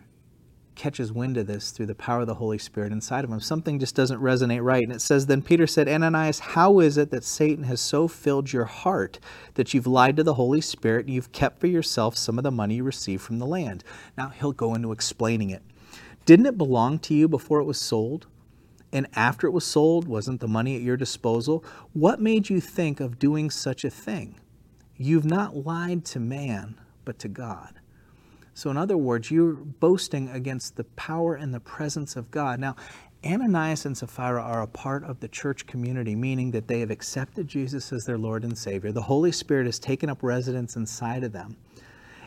catches 0.78 1.12
wind 1.12 1.36
of 1.36 1.46
this 1.46 1.70
through 1.70 1.86
the 1.86 1.94
power 1.94 2.20
of 2.20 2.26
the 2.26 2.34
Holy 2.34 2.56
Spirit 2.56 2.92
inside 2.92 3.24
of 3.24 3.30
him. 3.30 3.40
Something 3.40 3.78
just 3.78 3.94
doesn't 3.94 4.22
resonate 4.22 4.62
right. 4.62 4.82
And 4.82 4.92
it 4.92 5.02
says, 5.02 5.26
Then 5.26 5.42
Peter 5.42 5.66
said, 5.66 5.88
Ananias, 5.88 6.38
how 6.38 6.78
is 6.78 6.96
it 6.96 7.10
that 7.10 7.24
Satan 7.24 7.64
has 7.64 7.80
so 7.80 8.08
filled 8.08 8.52
your 8.52 8.64
heart 8.64 9.18
that 9.54 9.74
you've 9.74 9.86
lied 9.86 10.16
to 10.16 10.22
the 10.22 10.34
Holy 10.34 10.60
Spirit 10.60 11.06
and 11.06 11.14
you've 11.14 11.32
kept 11.32 11.60
for 11.60 11.66
yourself 11.66 12.16
some 12.16 12.38
of 12.38 12.44
the 12.44 12.50
money 12.50 12.76
you 12.76 12.84
received 12.84 13.22
from 13.22 13.38
the 13.38 13.46
land? 13.46 13.84
Now 14.16 14.28
he'll 14.28 14.52
go 14.52 14.74
into 14.74 14.92
explaining 14.92 15.50
it. 15.50 15.62
Didn't 16.24 16.46
it 16.46 16.56
belong 16.56 16.98
to 17.00 17.14
you 17.14 17.28
before 17.28 17.58
it 17.60 17.64
was 17.64 17.78
sold? 17.78 18.26
And 18.92 19.06
after 19.14 19.46
it 19.46 19.52
was 19.52 19.66
sold, 19.66 20.06
wasn't 20.08 20.40
the 20.40 20.48
money 20.48 20.76
at 20.76 20.82
your 20.82 20.96
disposal? 20.96 21.64
What 21.92 22.20
made 22.20 22.48
you 22.48 22.60
think 22.60 23.00
of 23.00 23.18
doing 23.18 23.50
such 23.50 23.84
a 23.84 23.90
thing? 23.90 24.40
You've 24.96 25.24
not 25.24 25.56
lied 25.66 26.04
to 26.06 26.20
man, 26.20 26.80
but 27.04 27.18
to 27.20 27.28
God. 27.28 27.80
So, 28.58 28.70
in 28.70 28.76
other 28.76 28.96
words, 28.96 29.30
you're 29.30 29.52
boasting 29.52 30.28
against 30.30 30.74
the 30.74 30.82
power 30.82 31.36
and 31.36 31.54
the 31.54 31.60
presence 31.60 32.16
of 32.16 32.28
God. 32.32 32.58
Now, 32.58 32.74
Ananias 33.24 33.86
and 33.86 33.96
Sapphira 33.96 34.42
are 34.42 34.62
a 34.62 34.66
part 34.66 35.04
of 35.04 35.20
the 35.20 35.28
church 35.28 35.64
community, 35.68 36.16
meaning 36.16 36.50
that 36.50 36.66
they 36.66 36.80
have 36.80 36.90
accepted 36.90 37.46
Jesus 37.46 37.92
as 37.92 38.04
their 38.04 38.18
Lord 38.18 38.42
and 38.42 38.58
Savior. 38.58 38.90
The 38.90 39.02
Holy 39.02 39.30
Spirit 39.30 39.66
has 39.66 39.78
taken 39.78 40.10
up 40.10 40.24
residence 40.24 40.74
inside 40.74 41.22
of 41.22 41.30
them. 41.30 41.56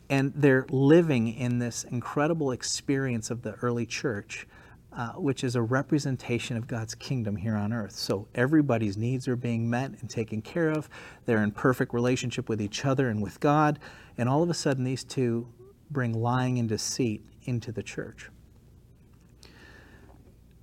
And 0.10 0.32
they're 0.34 0.66
living 0.70 1.28
in 1.28 1.60
this 1.60 1.84
incredible 1.84 2.54
experience 2.54 3.30
of 3.30 3.42
the 3.42 3.56
early 3.56 3.86
church, 3.86 4.48
uh, 4.94 5.10
which 5.16 5.44
is 5.44 5.58
a 5.58 5.62
representation 5.62 6.56
of 6.56 6.66
God's 6.66 6.96
kingdom 6.96 7.36
here 7.36 7.58
on 7.58 7.74
earth. 7.74 7.98
So 7.98 8.30
everybody's 8.36 8.96
needs 8.96 9.28
are 9.28 9.36
being 9.36 9.70
met 9.70 10.00
and 10.00 10.10
taken 10.10 10.42
care 10.42 10.70
of. 10.70 10.90
They're 11.26 11.44
in 11.44 11.52
perfect 11.52 11.94
relationship 11.94 12.48
with 12.48 12.62
each 12.62 12.86
other 12.86 13.10
and 13.10 13.22
with 13.22 13.42
God. 13.42 13.80
And 14.18 14.30
all 14.30 14.42
of 14.42 14.50
a 14.50 14.54
sudden, 14.54 14.86
these 14.86 15.04
two 15.04 15.50
bring 15.92 16.14
lying 16.14 16.58
and 16.58 16.70
deceit 16.70 17.26
into 17.44 17.72
the 17.72 17.84
church. 17.84 18.30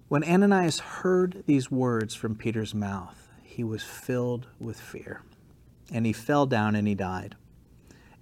When 0.09 0.25
Ananias 0.25 0.81
heard 0.81 1.45
these 1.47 1.71
words 1.71 2.15
from 2.15 2.35
Peter's 2.35 2.75
mouth, 2.75 3.29
he 3.43 3.63
was 3.63 3.83
filled 3.83 4.47
with 4.59 4.81
fear, 4.81 5.23
and 5.93 6.07
he 6.07 6.13
fell 6.13 6.47
down 6.47 6.75
and 6.75 6.89
he 6.89 6.95
died. 6.95 7.37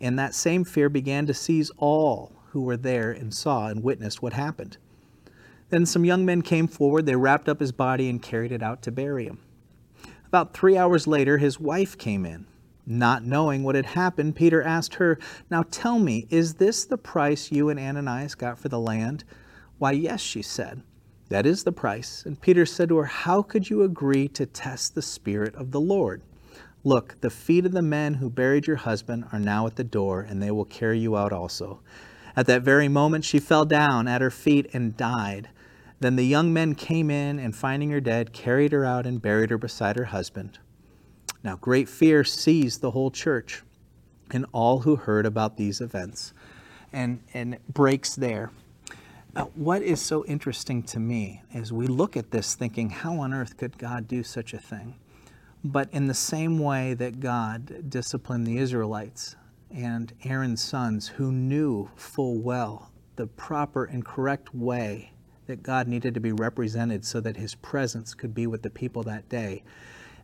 And 0.00 0.18
that 0.18 0.34
same 0.34 0.64
fear 0.64 0.88
began 0.88 1.26
to 1.26 1.34
seize 1.34 1.70
all 1.76 2.32
who 2.50 2.62
were 2.62 2.76
there 2.76 3.12
and 3.12 3.32
saw 3.32 3.68
and 3.68 3.82
witnessed 3.82 4.20
what 4.20 4.32
happened. 4.32 4.78
Then 5.68 5.86
some 5.86 6.04
young 6.04 6.24
men 6.24 6.42
came 6.42 6.66
forward, 6.66 7.06
they 7.06 7.16
wrapped 7.16 7.48
up 7.48 7.60
his 7.60 7.72
body 7.72 8.08
and 8.08 8.22
carried 8.22 8.52
it 8.52 8.62
out 8.62 8.82
to 8.82 8.90
bury 8.90 9.26
him. 9.26 9.38
About 10.26 10.54
three 10.54 10.76
hours 10.76 11.06
later, 11.06 11.38
his 11.38 11.60
wife 11.60 11.96
came 11.96 12.26
in 12.26 12.46
not 12.86 13.24
knowing 13.24 13.64
what 13.64 13.74
had 13.74 13.86
happened, 13.86 14.36
Peter 14.36 14.62
asked 14.62 14.94
her, 14.94 15.18
Now 15.50 15.64
tell 15.70 15.98
me, 15.98 16.26
is 16.30 16.54
this 16.54 16.84
the 16.84 16.96
price 16.96 17.50
you 17.50 17.68
and 17.68 17.80
Ananias 17.80 18.34
got 18.34 18.58
for 18.58 18.68
the 18.68 18.78
land? 18.78 19.24
Why, 19.78 19.92
yes, 19.92 20.20
she 20.20 20.42
said. 20.42 20.82
That 21.28 21.46
is 21.46 21.64
the 21.64 21.72
price. 21.72 22.22
And 22.24 22.40
Peter 22.40 22.64
said 22.64 22.88
to 22.90 22.98
her, 22.98 23.04
How 23.04 23.42
could 23.42 23.68
you 23.68 23.82
agree 23.82 24.28
to 24.28 24.46
test 24.46 24.94
the 24.94 25.02
Spirit 25.02 25.54
of 25.56 25.72
the 25.72 25.80
Lord? 25.80 26.22
Look, 26.84 27.20
the 27.20 27.30
feet 27.30 27.66
of 27.66 27.72
the 27.72 27.82
men 27.82 28.14
who 28.14 28.30
buried 28.30 28.68
your 28.68 28.76
husband 28.76 29.24
are 29.32 29.40
now 29.40 29.66
at 29.66 29.74
the 29.74 29.82
door, 29.82 30.20
and 30.20 30.40
they 30.40 30.52
will 30.52 30.64
carry 30.64 31.00
you 31.00 31.16
out 31.16 31.32
also. 31.32 31.80
At 32.36 32.46
that 32.46 32.62
very 32.62 32.86
moment, 32.86 33.24
she 33.24 33.40
fell 33.40 33.64
down 33.64 34.06
at 34.06 34.20
her 34.20 34.30
feet 34.30 34.70
and 34.72 34.96
died. 34.96 35.48
Then 35.98 36.14
the 36.14 36.26
young 36.26 36.52
men 36.52 36.76
came 36.76 37.10
in, 37.10 37.40
and 37.40 37.56
finding 37.56 37.90
her 37.90 38.00
dead, 38.00 38.32
carried 38.32 38.70
her 38.70 38.84
out 38.84 39.04
and 39.04 39.20
buried 39.20 39.50
her 39.50 39.58
beside 39.58 39.96
her 39.96 40.04
husband. 40.04 40.60
Now, 41.46 41.54
great 41.54 41.88
fear 41.88 42.24
seized 42.24 42.80
the 42.80 42.90
whole 42.90 43.12
church 43.12 43.62
and 44.32 44.46
all 44.50 44.80
who 44.80 44.96
heard 44.96 45.24
about 45.24 45.56
these 45.56 45.80
events 45.80 46.34
and, 46.92 47.20
and 47.34 47.58
breaks 47.72 48.16
there. 48.16 48.50
What 49.54 49.82
is 49.82 50.00
so 50.00 50.24
interesting 50.24 50.82
to 50.82 50.98
me 50.98 51.42
is 51.54 51.72
we 51.72 51.86
look 51.86 52.16
at 52.16 52.32
this 52.32 52.56
thinking, 52.56 52.90
how 52.90 53.20
on 53.20 53.32
earth 53.32 53.56
could 53.58 53.78
God 53.78 54.08
do 54.08 54.24
such 54.24 54.54
a 54.54 54.58
thing? 54.58 54.96
But 55.62 55.88
in 55.92 56.08
the 56.08 56.14
same 56.14 56.58
way 56.58 56.94
that 56.94 57.20
God 57.20 57.90
disciplined 57.90 58.44
the 58.44 58.58
Israelites 58.58 59.36
and 59.70 60.12
Aaron's 60.24 60.64
sons, 60.64 61.06
who 61.06 61.30
knew 61.30 61.88
full 61.94 62.38
well 62.38 62.90
the 63.14 63.28
proper 63.28 63.84
and 63.84 64.04
correct 64.04 64.52
way 64.52 65.12
that 65.46 65.62
God 65.62 65.86
needed 65.86 66.12
to 66.14 66.20
be 66.20 66.32
represented 66.32 67.04
so 67.04 67.20
that 67.20 67.36
his 67.36 67.54
presence 67.54 68.14
could 68.14 68.34
be 68.34 68.48
with 68.48 68.62
the 68.62 68.70
people 68.70 69.04
that 69.04 69.28
day, 69.28 69.62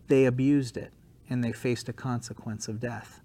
they 0.09 0.25
abused 0.25 0.76
it 0.76 0.93
and 1.33 1.43
they 1.43 1.53
faced 1.53 1.89
a 1.89 1.93
consequence 1.93 2.69
of 2.69 2.79
death. 2.79 3.21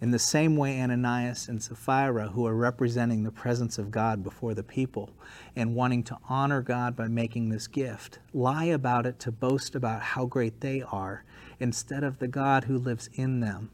In 0.00 0.10
the 0.10 0.18
same 0.18 0.56
way, 0.56 0.80
Ananias 0.80 1.46
and 1.46 1.62
Sapphira, 1.62 2.30
who 2.30 2.44
are 2.44 2.56
representing 2.56 3.22
the 3.22 3.30
presence 3.30 3.78
of 3.78 3.92
God 3.92 4.24
before 4.24 4.52
the 4.52 4.64
people 4.64 5.10
and 5.54 5.76
wanting 5.76 6.02
to 6.04 6.18
honor 6.28 6.60
God 6.60 6.96
by 6.96 7.06
making 7.06 7.50
this 7.50 7.68
gift, 7.68 8.18
lie 8.32 8.64
about 8.64 9.06
it 9.06 9.20
to 9.20 9.30
boast 9.30 9.76
about 9.76 10.02
how 10.02 10.26
great 10.26 10.60
they 10.60 10.82
are 10.82 11.22
instead 11.60 12.02
of 12.02 12.18
the 12.18 12.26
God 12.26 12.64
who 12.64 12.78
lives 12.78 13.08
in 13.14 13.38
them. 13.38 13.70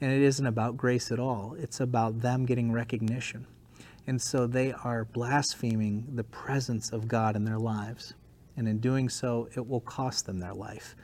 And 0.00 0.12
it 0.12 0.22
isn't 0.22 0.46
about 0.46 0.76
grace 0.76 1.10
at 1.10 1.18
all, 1.18 1.56
it's 1.58 1.80
about 1.80 2.20
them 2.20 2.46
getting 2.46 2.70
recognition. 2.70 3.46
And 4.06 4.22
so 4.22 4.46
they 4.46 4.72
are 4.72 5.04
blaspheming 5.04 6.06
the 6.14 6.22
presence 6.22 6.92
of 6.92 7.08
God 7.08 7.34
in 7.34 7.44
their 7.44 7.58
lives. 7.58 8.14
And 8.56 8.68
in 8.68 8.78
doing 8.78 9.08
so, 9.08 9.48
it 9.56 9.66
will 9.66 9.80
cost 9.80 10.26
them 10.26 10.38
their 10.38 10.54
life 10.54 10.94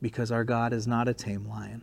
because 0.00 0.30
our 0.30 0.44
God 0.44 0.72
is 0.72 0.86
not 0.86 1.08
a 1.08 1.14
tame 1.14 1.46
lion. 1.48 1.82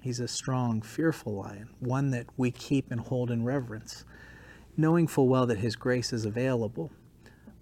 He's 0.00 0.20
a 0.20 0.28
strong, 0.28 0.82
fearful 0.82 1.34
lion, 1.34 1.70
one 1.80 2.10
that 2.10 2.26
we 2.36 2.50
keep 2.50 2.90
and 2.90 3.00
hold 3.00 3.30
in 3.30 3.44
reverence, 3.44 4.04
knowing 4.76 5.06
full 5.06 5.28
well 5.28 5.46
that 5.46 5.58
His 5.58 5.74
grace 5.74 6.12
is 6.12 6.24
available, 6.24 6.92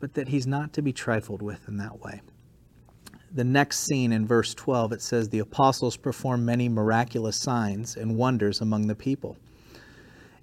but 0.00 0.14
that 0.14 0.28
He's 0.28 0.46
not 0.46 0.72
to 0.74 0.82
be 0.82 0.92
trifled 0.92 1.40
with 1.40 1.66
in 1.68 1.78
that 1.78 2.00
way. 2.00 2.20
The 3.32 3.44
next 3.44 3.80
scene 3.80 4.12
in 4.12 4.26
verse 4.26 4.54
12, 4.54 4.92
it 4.92 5.02
says, 5.02 5.28
The 5.28 5.38
apostles 5.38 5.96
performed 5.96 6.44
many 6.44 6.68
miraculous 6.68 7.36
signs 7.36 7.96
and 7.96 8.16
wonders 8.16 8.60
among 8.60 8.86
the 8.86 8.94
people 8.94 9.36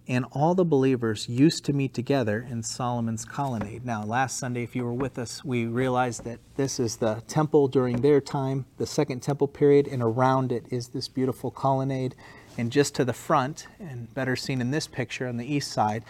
and 0.07 0.25
all 0.31 0.55
the 0.55 0.65
believers 0.65 1.29
used 1.29 1.63
to 1.65 1.73
meet 1.73 1.93
together 1.93 2.45
in 2.49 2.63
Solomon's 2.63 3.23
colonnade. 3.23 3.85
Now, 3.85 4.03
last 4.03 4.37
Sunday, 4.37 4.63
if 4.63 4.75
you 4.75 4.83
were 4.83 4.93
with 4.93 5.19
us, 5.19 5.45
we 5.45 5.65
realized 5.65 6.23
that 6.25 6.39
this 6.55 6.79
is 6.79 6.97
the 6.97 7.23
temple 7.27 7.67
during 7.67 8.01
their 8.01 8.19
time, 8.19 8.65
the 8.77 8.87
second 8.87 9.21
temple 9.21 9.47
period, 9.47 9.87
and 9.87 10.01
around 10.01 10.51
it 10.51 10.65
is 10.69 10.89
this 10.89 11.07
beautiful 11.07 11.51
colonnade. 11.51 12.15
And 12.57 12.71
just 12.71 12.95
to 12.95 13.05
the 13.05 13.13
front, 13.13 13.67
and 13.79 14.13
better 14.13 14.35
seen 14.35 14.59
in 14.59 14.71
this 14.71 14.87
picture 14.87 15.27
on 15.27 15.37
the 15.37 15.45
east 15.45 15.71
side, 15.71 16.03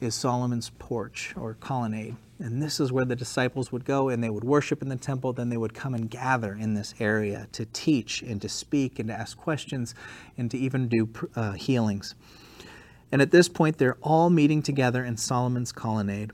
is 0.00 0.14
Solomon's 0.14 0.70
porch 0.78 1.34
or 1.36 1.54
colonnade. 1.54 2.16
And 2.38 2.62
this 2.62 2.78
is 2.78 2.92
where 2.92 3.04
the 3.04 3.16
disciples 3.16 3.72
would 3.72 3.84
go 3.84 4.08
and 4.08 4.22
they 4.22 4.30
would 4.30 4.44
worship 4.44 4.80
in 4.80 4.88
the 4.88 4.96
temple. 4.96 5.32
Then 5.32 5.48
they 5.48 5.56
would 5.56 5.74
come 5.74 5.94
and 5.94 6.08
gather 6.08 6.54
in 6.54 6.74
this 6.74 6.94
area 7.00 7.48
to 7.52 7.66
teach 7.66 8.22
and 8.22 8.40
to 8.42 8.48
speak 8.48 9.00
and 9.00 9.08
to 9.08 9.14
ask 9.14 9.36
questions 9.36 9.96
and 10.36 10.48
to 10.52 10.56
even 10.56 10.86
do 10.86 11.08
uh, 11.34 11.52
healings. 11.52 12.14
And 13.10 13.22
at 13.22 13.30
this 13.30 13.48
point, 13.48 13.78
they're 13.78 13.96
all 14.02 14.30
meeting 14.30 14.62
together 14.62 15.04
in 15.04 15.16
Solomon's 15.16 15.72
colonnade. 15.72 16.32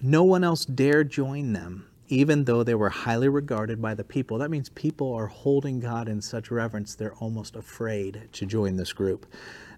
No 0.00 0.22
one 0.22 0.44
else 0.44 0.64
dared 0.64 1.10
join 1.10 1.52
them, 1.52 1.86
even 2.08 2.44
though 2.44 2.62
they 2.62 2.74
were 2.74 2.90
highly 2.90 3.28
regarded 3.28 3.80
by 3.82 3.94
the 3.94 4.04
people. 4.04 4.38
That 4.38 4.50
means 4.50 4.68
people 4.70 5.12
are 5.14 5.26
holding 5.26 5.80
God 5.80 6.08
in 6.08 6.20
such 6.22 6.50
reverence, 6.50 6.94
they're 6.94 7.14
almost 7.14 7.56
afraid 7.56 8.28
to 8.32 8.46
join 8.46 8.76
this 8.76 8.92
group. 8.92 9.26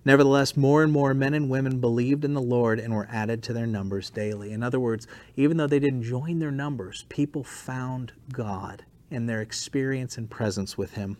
Nevertheless, 0.05 0.57
more 0.57 0.83
and 0.83 0.93
more 0.93 1.13
men 1.13 1.35
and 1.35 1.51
women 1.51 1.81
believed 1.81 2.25
in 2.25 2.35
the 2.35 2.41
Lord 2.41 2.79
and 2.79 2.95
were 2.95 3.09
added 3.11 3.43
to 3.45 3.53
their 3.53 3.67
numbers 3.67 4.11
daily. 4.11 4.53
In 4.53 4.63
other 4.63 4.81
words, 4.81 5.07
even 5.37 5.57
though 5.57 5.67
they 5.67 5.81
didn't 5.81 6.05
join 6.05 6.39
their 6.39 6.51
numbers, 6.51 7.05
people 7.09 7.45
found 7.45 8.13
God 8.33 8.85
and 9.11 9.29
their 9.29 9.41
experience 9.41 10.17
and 10.17 10.31
presence 10.31 10.79
with 10.79 10.95
Him. 10.95 11.17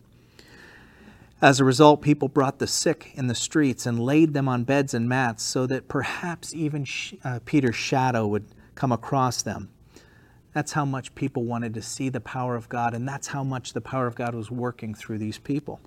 As 1.41 1.61
a 1.61 1.65
result, 1.65 2.03
people 2.03 2.27
brought 2.27 2.59
the 2.59 2.67
sick 2.67 3.13
in 3.15 3.29
the 3.29 3.35
streets 3.35 3.87
and 3.87 4.01
laid 4.01 4.35
them 4.35 4.49
on 4.49 4.65
beds 4.65 4.93
and 4.93 5.09
mats 5.09 5.45
so 5.45 5.67
that 5.67 5.87
perhaps 5.87 6.53
even 6.53 6.85
uh, 7.23 7.39
Peter's 7.45 7.77
shadow 7.77 8.27
would 8.27 8.47
come 8.75 8.91
across 8.91 9.43
them. 9.43 9.69
That's 10.53 10.73
how 10.73 10.85
much 10.85 11.15
people 11.15 11.45
wanted 11.45 11.75
to 11.75 11.83
see 11.83 12.09
the 12.09 12.21
power 12.21 12.57
of 12.57 12.69
God, 12.69 12.93
and 12.93 13.07
that's 13.07 13.29
how 13.29 13.45
much 13.45 13.73
the 13.73 13.81
power 13.81 14.09
of 14.09 14.17
God 14.17 14.35
was 14.35 14.51
working 14.51 14.95
through 14.95 15.19
these 15.19 15.39
people. 15.39 15.79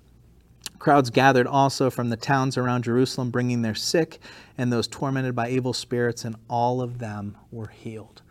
Crowds 0.78 1.10
gathered 1.10 1.46
also 1.46 1.90
from 1.90 2.08
the 2.08 2.16
towns 2.16 2.56
around 2.56 2.84
Jerusalem, 2.84 3.30
bringing 3.30 3.60
their 3.60 3.74
sick 3.74 4.20
and 4.56 4.72
those 4.72 4.88
tormented 4.88 5.34
by 5.34 5.50
evil 5.50 5.74
spirits, 5.74 6.24
and 6.24 6.34
all 6.48 6.80
of 6.80 6.98
them 6.98 7.36
were 7.50 7.68
healed. 7.68 8.22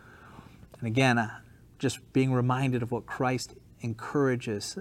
And 0.79 0.87
again, 0.87 1.19
uh, 1.19 1.29
just 1.77 1.99
being 2.13 2.33
reminded 2.33 2.81
of 2.81 2.91
what 2.91 3.05
Christ 3.05 3.53
encourages 3.81 4.75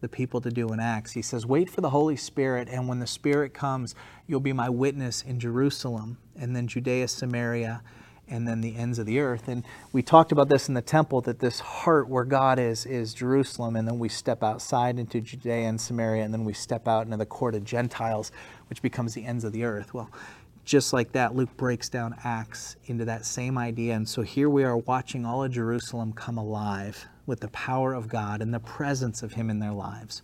the 0.00 0.08
people 0.08 0.40
to 0.40 0.50
do 0.50 0.68
in 0.68 0.80
Acts. 0.80 1.12
He 1.12 1.22
says, 1.22 1.46
Wait 1.46 1.70
for 1.70 1.80
the 1.80 1.90
Holy 1.90 2.16
Spirit, 2.16 2.68
and 2.70 2.88
when 2.88 3.00
the 3.00 3.06
Spirit 3.06 3.54
comes, 3.54 3.94
you'll 4.26 4.40
be 4.40 4.52
my 4.52 4.68
witness 4.68 5.22
in 5.22 5.40
Jerusalem, 5.40 6.18
and 6.38 6.54
then 6.54 6.66
Judea, 6.66 7.08
Samaria, 7.08 7.82
and 8.28 8.46
then 8.46 8.60
the 8.60 8.76
ends 8.76 8.98
of 8.98 9.06
the 9.06 9.20
earth. 9.20 9.48
And 9.48 9.64
we 9.92 10.02
talked 10.02 10.32
about 10.32 10.48
this 10.48 10.68
in 10.68 10.74
the 10.74 10.82
temple 10.82 11.20
that 11.22 11.38
this 11.38 11.60
heart 11.60 12.08
where 12.08 12.24
God 12.24 12.58
is 12.58 12.84
is 12.84 13.14
Jerusalem, 13.14 13.76
and 13.76 13.86
then 13.86 13.98
we 13.98 14.08
step 14.08 14.42
outside 14.42 14.98
into 14.98 15.20
Judea 15.20 15.68
and 15.68 15.80
Samaria, 15.80 16.24
and 16.24 16.34
then 16.34 16.44
we 16.44 16.52
step 16.52 16.88
out 16.88 17.06
into 17.06 17.16
the 17.16 17.26
court 17.26 17.54
of 17.54 17.64
Gentiles, 17.64 18.32
which 18.68 18.82
becomes 18.82 19.14
the 19.14 19.24
ends 19.24 19.44
of 19.44 19.52
the 19.52 19.64
earth. 19.64 19.94
Well, 19.94 20.10
just 20.66 20.92
like 20.92 21.12
that, 21.12 21.34
Luke 21.34 21.56
breaks 21.56 21.88
down 21.88 22.16
Acts 22.24 22.74
into 22.86 23.04
that 23.04 23.24
same 23.24 23.56
idea. 23.56 23.94
And 23.94 24.06
so 24.06 24.22
here 24.22 24.50
we 24.50 24.64
are 24.64 24.76
watching 24.76 25.24
all 25.24 25.44
of 25.44 25.52
Jerusalem 25.52 26.12
come 26.12 26.36
alive 26.36 27.06
with 27.24 27.38
the 27.38 27.48
power 27.48 27.94
of 27.94 28.08
God 28.08 28.42
and 28.42 28.52
the 28.52 28.60
presence 28.60 29.22
of 29.22 29.34
Him 29.34 29.48
in 29.48 29.60
their 29.60 29.72
lives. 29.72 30.22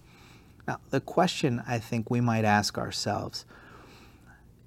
Now, 0.66 0.80
the 0.90 1.00
question 1.00 1.62
I 1.66 1.78
think 1.78 2.10
we 2.10 2.20
might 2.20 2.44
ask 2.44 2.76
ourselves 2.76 3.46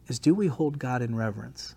is 0.08 0.18
do 0.18 0.34
we 0.34 0.48
hold 0.48 0.80
God 0.80 1.02
in 1.02 1.14
reverence? 1.14 1.76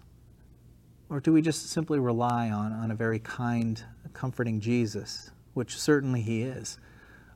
Or 1.11 1.19
do 1.19 1.33
we 1.33 1.43
just 1.43 1.69
simply 1.69 1.99
rely 1.99 2.51
on, 2.51 2.73
on 2.73 2.93
a 2.93 2.95
very 2.95 3.19
kind, 3.19 3.83
comforting 4.13 4.61
Jesus, 4.61 5.33
which 5.55 5.77
certainly 5.77 6.21
He 6.21 6.43
is? 6.43 6.79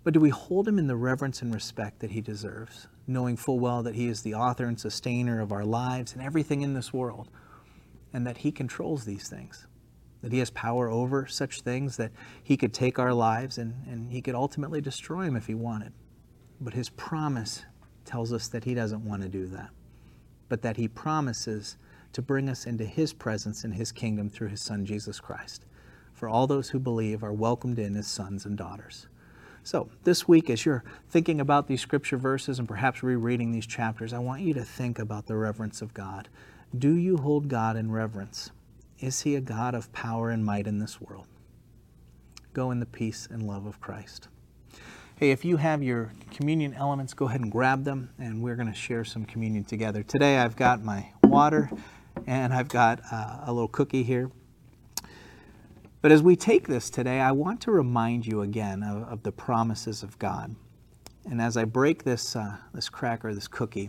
But 0.04 0.14
do 0.14 0.20
we 0.20 0.30
hold 0.30 0.68
Him 0.68 0.78
in 0.78 0.86
the 0.86 0.96
reverence 0.96 1.42
and 1.42 1.52
respect 1.52 1.98
that 2.00 2.12
He 2.12 2.20
deserves? 2.20 2.86
Knowing 3.06 3.36
full 3.36 3.58
well 3.58 3.82
that 3.82 3.94
He 3.94 4.08
is 4.08 4.22
the 4.22 4.34
author 4.34 4.66
and 4.66 4.78
sustainer 4.78 5.40
of 5.40 5.52
our 5.52 5.64
lives 5.64 6.12
and 6.12 6.22
everything 6.22 6.62
in 6.62 6.74
this 6.74 6.92
world, 6.92 7.28
and 8.12 8.26
that 8.26 8.38
He 8.38 8.52
controls 8.52 9.04
these 9.04 9.28
things, 9.28 9.66
that 10.22 10.32
He 10.32 10.38
has 10.38 10.50
power 10.50 10.88
over 10.88 11.26
such 11.26 11.62
things, 11.62 11.96
that 11.96 12.12
He 12.42 12.56
could 12.56 12.72
take 12.72 12.98
our 12.98 13.14
lives 13.14 13.58
and, 13.58 13.74
and 13.86 14.12
He 14.12 14.22
could 14.22 14.34
ultimately 14.34 14.80
destroy 14.80 15.24
them 15.24 15.36
if 15.36 15.46
He 15.46 15.54
wanted. 15.54 15.92
But 16.60 16.74
His 16.74 16.90
promise 16.90 17.64
tells 18.04 18.32
us 18.32 18.48
that 18.48 18.64
He 18.64 18.74
doesn't 18.74 19.04
want 19.04 19.22
to 19.22 19.28
do 19.28 19.46
that, 19.48 19.70
but 20.48 20.62
that 20.62 20.76
He 20.76 20.88
promises 20.88 21.76
to 22.12 22.22
bring 22.22 22.48
us 22.48 22.66
into 22.66 22.84
His 22.84 23.12
presence 23.12 23.64
in 23.64 23.72
His 23.72 23.90
kingdom 23.90 24.28
through 24.28 24.48
His 24.48 24.60
Son, 24.60 24.84
Jesus 24.84 25.18
Christ. 25.18 25.64
For 26.12 26.28
all 26.28 26.46
those 26.46 26.70
who 26.70 26.78
believe 26.78 27.24
are 27.24 27.32
welcomed 27.32 27.78
in 27.78 27.96
as 27.96 28.06
sons 28.06 28.44
and 28.44 28.56
daughters. 28.56 29.08
So, 29.64 29.88
this 30.02 30.26
week, 30.26 30.50
as 30.50 30.66
you're 30.66 30.82
thinking 31.08 31.40
about 31.40 31.68
these 31.68 31.80
scripture 31.80 32.16
verses 32.16 32.58
and 32.58 32.66
perhaps 32.66 33.02
rereading 33.02 33.52
these 33.52 33.66
chapters, 33.66 34.12
I 34.12 34.18
want 34.18 34.42
you 34.42 34.52
to 34.54 34.64
think 34.64 34.98
about 34.98 35.26
the 35.26 35.36
reverence 35.36 35.80
of 35.80 35.94
God. 35.94 36.28
Do 36.76 36.96
you 36.96 37.16
hold 37.16 37.48
God 37.48 37.76
in 37.76 37.92
reverence? 37.92 38.50
Is 38.98 39.22
He 39.22 39.36
a 39.36 39.40
God 39.40 39.74
of 39.74 39.92
power 39.92 40.30
and 40.30 40.44
might 40.44 40.66
in 40.66 40.80
this 40.80 41.00
world? 41.00 41.26
Go 42.52 42.72
in 42.72 42.80
the 42.80 42.86
peace 42.86 43.28
and 43.30 43.46
love 43.46 43.66
of 43.66 43.80
Christ. 43.80 44.28
Hey, 45.14 45.30
if 45.30 45.44
you 45.44 45.58
have 45.58 45.80
your 45.80 46.12
communion 46.32 46.74
elements, 46.74 47.14
go 47.14 47.28
ahead 47.28 47.40
and 47.40 47.52
grab 47.52 47.84
them, 47.84 48.10
and 48.18 48.42
we're 48.42 48.56
going 48.56 48.66
to 48.66 48.74
share 48.74 49.04
some 49.04 49.24
communion 49.24 49.62
together. 49.62 50.02
Today, 50.02 50.38
I've 50.38 50.56
got 50.56 50.82
my 50.82 51.12
water 51.22 51.70
and 52.26 52.52
I've 52.52 52.68
got 52.68 53.00
uh, 53.10 53.38
a 53.44 53.52
little 53.52 53.68
cookie 53.68 54.02
here. 54.02 54.30
But 56.02 56.10
as 56.10 56.20
we 56.20 56.34
take 56.34 56.66
this 56.66 56.90
today, 56.90 57.20
I 57.20 57.30
want 57.30 57.60
to 57.60 57.70
remind 57.70 58.26
you 58.26 58.40
again 58.40 58.82
of, 58.82 59.04
of 59.04 59.22
the 59.22 59.30
promises 59.30 60.02
of 60.02 60.18
God. 60.18 60.56
And 61.30 61.40
as 61.40 61.56
I 61.56 61.64
break 61.64 62.02
this, 62.02 62.34
uh, 62.34 62.56
this 62.74 62.88
cracker, 62.88 63.32
this 63.32 63.46
cookie, 63.46 63.88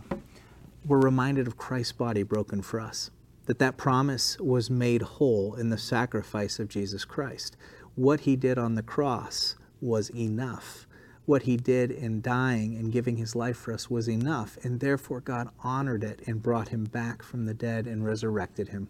we're 0.86 1.00
reminded 1.00 1.48
of 1.48 1.56
Christ's 1.56 1.90
body 1.90 2.22
broken 2.22 2.62
for 2.62 2.78
us. 2.78 3.10
That 3.46 3.58
that 3.58 3.76
promise 3.76 4.38
was 4.38 4.70
made 4.70 5.02
whole 5.02 5.56
in 5.56 5.70
the 5.70 5.76
sacrifice 5.76 6.60
of 6.60 6.68
Jesus 6.68 7.04
Christ. 7.04 7.56
What 7.96 8.20
he 8.20 8.36
did 8.36 8.58
on 8.58 8.76
the 8.76 8.82
cross 8.82 9.56
was 9.80 10.08
enough. 10.10 10.86
What 11.26 11.42
he 11.42 11.56
did 11.56 11.90
in 11.90 12.20
dying 12.20 12.76
and 12.76 12.92
giving 12.92 13.16
his 13.16 13.34
life 13.34 13.56
for 13.56 13.74
us 13.74 13.90
was 13.90 14.08
enough, 14.08 14.56
and 14.62 14.78
therefore 14.78 15.20
God 15.20 15.48
honored 15.64 16.04
it 16.04 16.20
and 16.28 16.40
brought 16.40 16.68
him 16.68 16.84
back 16.84 17.24
from 17.24 17.46
the 17.46 17.54
dead 17.54 17.88
and 17.88 18.04
resurrected 18.04 18.68
him. 18.68 18.86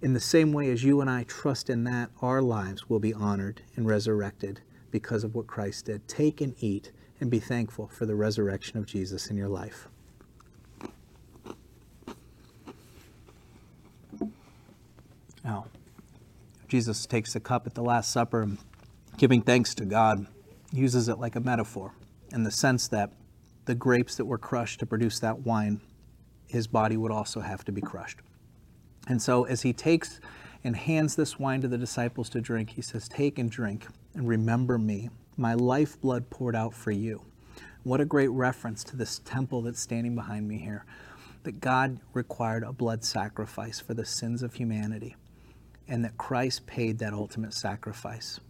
In 0.00 0.12
the 0.12 0.20
same 0.20 0.52
way 0.52 0.70
as 0.70 0.84
you 0.84 1.00
and 1.00 1.10
I 1.10 1.24
trust 1.24 1.68
in 1.68 1.82
that, 1.84 2.10
our 2.22 2.40
lives 2.40 2.88
will 2.88 3.00
be 3.00 3.12
honored 3.12 3.62
and 3.74 3.84
resurrected 3.84 4.60
because 4.92 5.24
of 5.24 5.34
what 5.34 5.48
Christ 5.48 5.86
did. 5.86 6.06
Take 6.06 6.40
and 6.40 6.54
eat 6.60 6.92
and 7.20 7.28
be 7.30 7.40
thankful 7.40 7.88
for 7.88 8.06
the 8.06 8.14
resurrection 8.14 8.78
of 8.78 8.86
Jesus 8.86 9.26
in 9.26 9.36
your 9.36 9.48
life. 9.48 9.88
Now, 15.42 15.66
Jesus 16.68 17.04
takes 17.04 17.32
the 17.32 17.40
cup 17.40 17.66
at 17.66 17.74
the 17.74 17.82
Last 17.82 18.12
Supper, 18.12 18.42
and 18.42 18.58
giving 19.16 19.42
thanks 19.42 19.74
to 19.74 19.84
God, 19.84 20.26
uses 20.72 21.08
it 21.08 21.18
like 21.18 21.34
a 21.34 21.40
metaphor 21.40 21.92
in 22.30 22.44
the 22.44 22.50
sense 22.50 22.86
that 22.88 23.10
the 23.64 23.74
grapes 23.74 24.14
that 24.16 24.26
were 24.26 24.38
crushed 24.38 24.78
to 24.80 24.86
produce 24.86 25.18
that 25.20 25.40
wine, 25.40 25.80
his 26.46 26.68
body 26.68 26.96
would 26.96 27.10
also 27.10 27.40
have 27.40 27.64
to 27.64 27.72
be 27.72 27.80
crushed. 27.80 28.18
And 29.08 29.22
so 29.22 29.44
as 29.44 29.62
he 29.62 29.72
takes 29.72 30.20
and 30.62 30.76
hands 30.76 31.16
this 31.16 31.38
wine 31.38 31.62
to 31.62 31.68
the 31.68 31.78
disciples 31.78 32.28
to 32.30 32.40
drink, 32.40 32.70
he 32.70 32.82
says, 32.82 33.08
Take 33.08 33.38
and 33.38 33.50
drink 33.50 33.86
and 34.14 34.28
remember 34.28 34.78
me, 34.78 35.08
my 35.36 35.54
lifeblood 35.54 36.30
poured 36.30 36.54
out 36.54 36.74
for 36.74 36.90
you. 36.90 37.22
What 37.84 38.00
a 38.00 38.04
great 38.04 38.28
reference 38.28 38.84
to 38.84 38.96
this 38.96 39.20
temple 39.24 39.62
that's 39.62 39.80
standing 39.80 40.14
behind 40.14 40.46
me 40.46 40.58
here. 40.58 40.84
That 41.44 41.60
God 41.60 42.00
required 42.12 42.64
a 42.64 42.72
blood 42.72 43.04
sacrifice 43.04 43.80
for 43.80 43.94
the 43.94 44.04
sins 44.04 44.42
of 44.42 44.54
humanity, 44.54 45.16
and 45.86 46.04
that 46.04 46.18
Christ 46.18 46.66
paid 46.66 46.98
that 46.98 47.14
ultimate 47.14 47.54
sacrifice. 47.54 48.40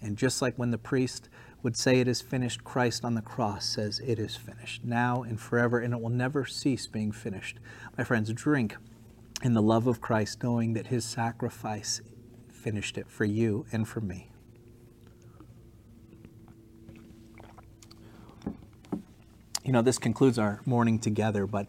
And 0.00 0.16
just 0.16 0.40
like 0.40 0.54
when 0.56 0.70
the 0.70 0.78
priest 0.78 1.28
would 1.62 1.76
say 1.76 2.00
it 2.00 2.08
is 2.08 2.22
finished, 2.22 2.62
Christ 2.62 3.04
on 3.04 3.14
the 3.14 3.20
cross 3.20 3.66
says 3.66 3.98
it 3.98 4.18
is 4.18 4.36
finished, 4.36 4.84
now 4.84 5.22
and 5.24 5.38
forever, 5.40 5.80
and 5.80 5.92
it 5.92 6.00
will 6.00 6.08
never 6.08 6.46
cease 6.46 6.86
being 6.86 7.10
finished. 7.10 7.58
My 7.98 8.04
friends, 8.04 8.32
drink 8.32 8.76
in 9.42 9.54
the 9.54 9.62
love 9.62 9.86
of 9.86 10.00
Christ, 10.00 10.42
knowing 10.42 10.72
that 10.74 10.88
his 10.88 11.04
sacrifice 11.04 12.00
finished 12.50 12.98
it 12.98 13.08
for 13.08 13.24
you 13.24 13.66
and 13.72 13.86
for 13.86 14.00
me. 14.00 14.30
You 19.64 19.72
know, 19.72 19.82
this 19.82 19.98
concludes 19.98 20.38
our 20.38 20.60
morning 20.64 20.98
together, 20.98 21.46
but 21.46 21.66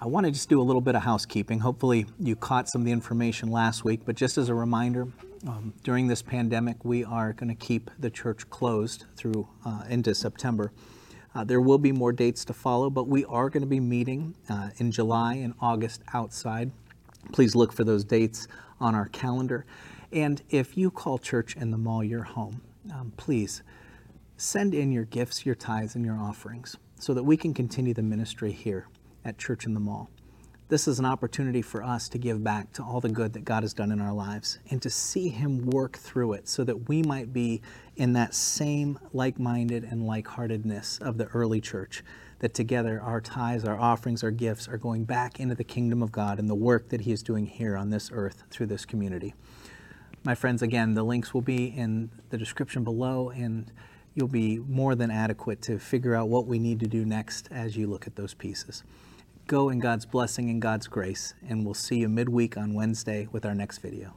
I 0.00 0.06
want 0.06 0.26
to 0.26 0.32
just 0.32 0.48
do 0.48 0.60
a 0.60 0.64
little 0.64 0.80
bit 0.80 0.94
of 0.94 1.02
housekeeping. 1.02 1.60
Hopefully, 1.60 2.06
you 2.18 2.36
caught 2.36 2.68
some 2.68 2.80
of 2.82 2.86
the 2.86 2.92
information 2.92 3.50
last 3.50 3.84
week, 3.84 4.00
but 4.04 4.16
just 4.16 4.38
as 4.38 4.48
a 4.48 4.54
reminder, 4.54 5.08
um, 5.46 5.74
during 5.82 6.06
this 6.06 6.22
pandemic, 6.22 6.84
we 6.84 7.04
are 7.04 7.32
going 7.32 7.48
to 7.48 7.54
keep 7.54 7.90
the 7.98 8.10
church 8.10 8.48
closed 8.48 9.04
through 9.16 9.46
uh, 9.64 9.82
into 9.88 10.14
September. 10.14 10.72
Uh, 11.34 11.44
there 11.44 11.60
will 11.60 11.78
be 11.78 11.92
more 11.92 12.12
dates 12.12 12.44
to 12.46 12.52
follow, 12.52 12.88
but 12.88 13.08
we 13.08 13.24
are 13.26 13.50
going 13.50 13.62
to 13.62 13.66
be 13.66 13.80
meeting 13.80 14.34
uh, 14.48 14.70
in 14.78 14.90
July 14.90 15.34
and 15.34 15.52
August 15.60 16.02
outside 16.14 16.70
Please 17.32 17.54
look 17.54 17.72
for 17.72 17.84
those 17.84 18.04
dates 18.04 18.48
on 18.80 18.94
our 18.94 19.08
calendar. 19.08 19.66
And 20.12 20.42
if 20.50 20.76
you 20.76 20.90
call 20.90 21.18
church 21.18 21.56
in 21.56 21.70
the 21.70 21.78
mall 21.78 22.04
your 22.04 22.22
home, 22.22 22.60
um, 22.92 23.12
please 23.16 23.62
send 24.36 24.74
in 24.74 24.92
your 24.92 25.04
gifts, 25.04 25.46
your 25.46 25.54
tithes, 25.54 25.94
and 25.94 26.04
your 26.04 26.18
offerings 26.18 26.76
so 26.98 27.14
that 27.14 27.22
we 27.22 27.36
can 27.36 27.54
continue 27.54 27.94
the 27.94 28.02
ministry 28.02 28.52
here 28.52 28.86
at 29.24 29.38
Church 29.38 29.66
in 29.66 29.74
the 29.74 29.80
Mall. 29.80 30.10
This 30.68 30.88
is 30.88 30.98
an 30.98 31.04
opportunity 31.04 31.60
for 31.60 31.82
us 31.82 32.08
to 32.08 32.18
give 32.18 32.42
back 32.42 32.72
to 32.72 32.82
all 32.82 33.00
the 33.00 33.10
good 33.10 33.34
that 33.34 33.44
God 33.44 33.62
has 33.62 33.74
done 33.74 33.92
in 33.92 34.00
our 34.00 34.14
lives 34.14 34.58
and 34.70 34.80
to 34.82 34.88
see 34.88 35.28
Him 35.28 35.66
work 35.66 35.98
through 35.98 36.32
it 36.32 36.48
so 36.48 36.64
that 36.64 36.88
we 36.88 37.02
might 37.02 37.32
be 37.32 37.60
in 37.96 38.14
that 38.14 38.34
same 38.34 38.98
like 39.12 39.38
minded 39.38 39.84
and 39.84 40.06
like 40.06 40.26
heartedness 40.26 40.98
of 40.98 41.18
the 41.18 41.26
early 41.26 41.60
church 41.60 42.02
that 42.40 42.54
together 42.54 43.00
our 43.00 43.20
tithes, 43.20 43.64
our 43.64 43.78
offerings, 43.78 44.22
our 44.22 44.30
gifts 44.30 44.68
are 44.68 44.76
going 44.76 45.04
back 45.04 45.40
into 45.40 45.54
the 45.54 45.64
kingdom 45.64 46.02
of 46.02 46.12
God 46.12 46.38
and 46.38 46.48
the 46.48 46.54
work 46.54 46.88
that 46.90 47.02
He 47.02 47.12
is 47.12 47.22
doing 47.22 47.46
here 47.46 47.76
on 47.76 47.90
this 47.90 48.10
earth 48.12 48.44
through 48.50 48.66
this 48.66 48.84
community. 48.84 49.34
My 50.24 50.34
friends, 50.34 50.62
again, 50.62 50.94
the 50.94 51.02
links 51.02 51.34
will 51.34 51.42
be 51.42 51.66
in 51.66 52.10
the 52.30 52.38
description 52.38 52.82
below, 52.82 53.30
and 53.30 53.70
you'll 54.14 54.28
be 54.28 54.58
more 54.58 54.94
than 54.94 55.10
adequate 55.10 55.60
to 55.62 55.78
figure 55.78 56.14
out 56.14 56.28
what 56.28 56.46
we 56.46 56.58
need 56.58 56.80
to 56.80 56.86
do 56.86 57.04
next 57.04 57.48
as 57.50 57.76
you 57.76 57.86
look 57.86 58.06
at 58.06 58.16
those 58.16 58.32
pieces. 58.32 58.84
Go 59.46 59.68
in 59.68 59.80
God's 59.80 60.06
blessing 60.06 60.48
and 60.48 60.62
God's 60.62 60.86
grace, 60.86 61.34
and 61.46 61.64
we'll 61.64 61.74
see 61.74 61.96
you 61.98 62.08
midweek 62.08 62.56
on 62.56 62.72
Wednesday 62.72 63.28
with 63.30 63.44
our 63.44 63.54
next 63.54 63.78
video. 63.78 64.14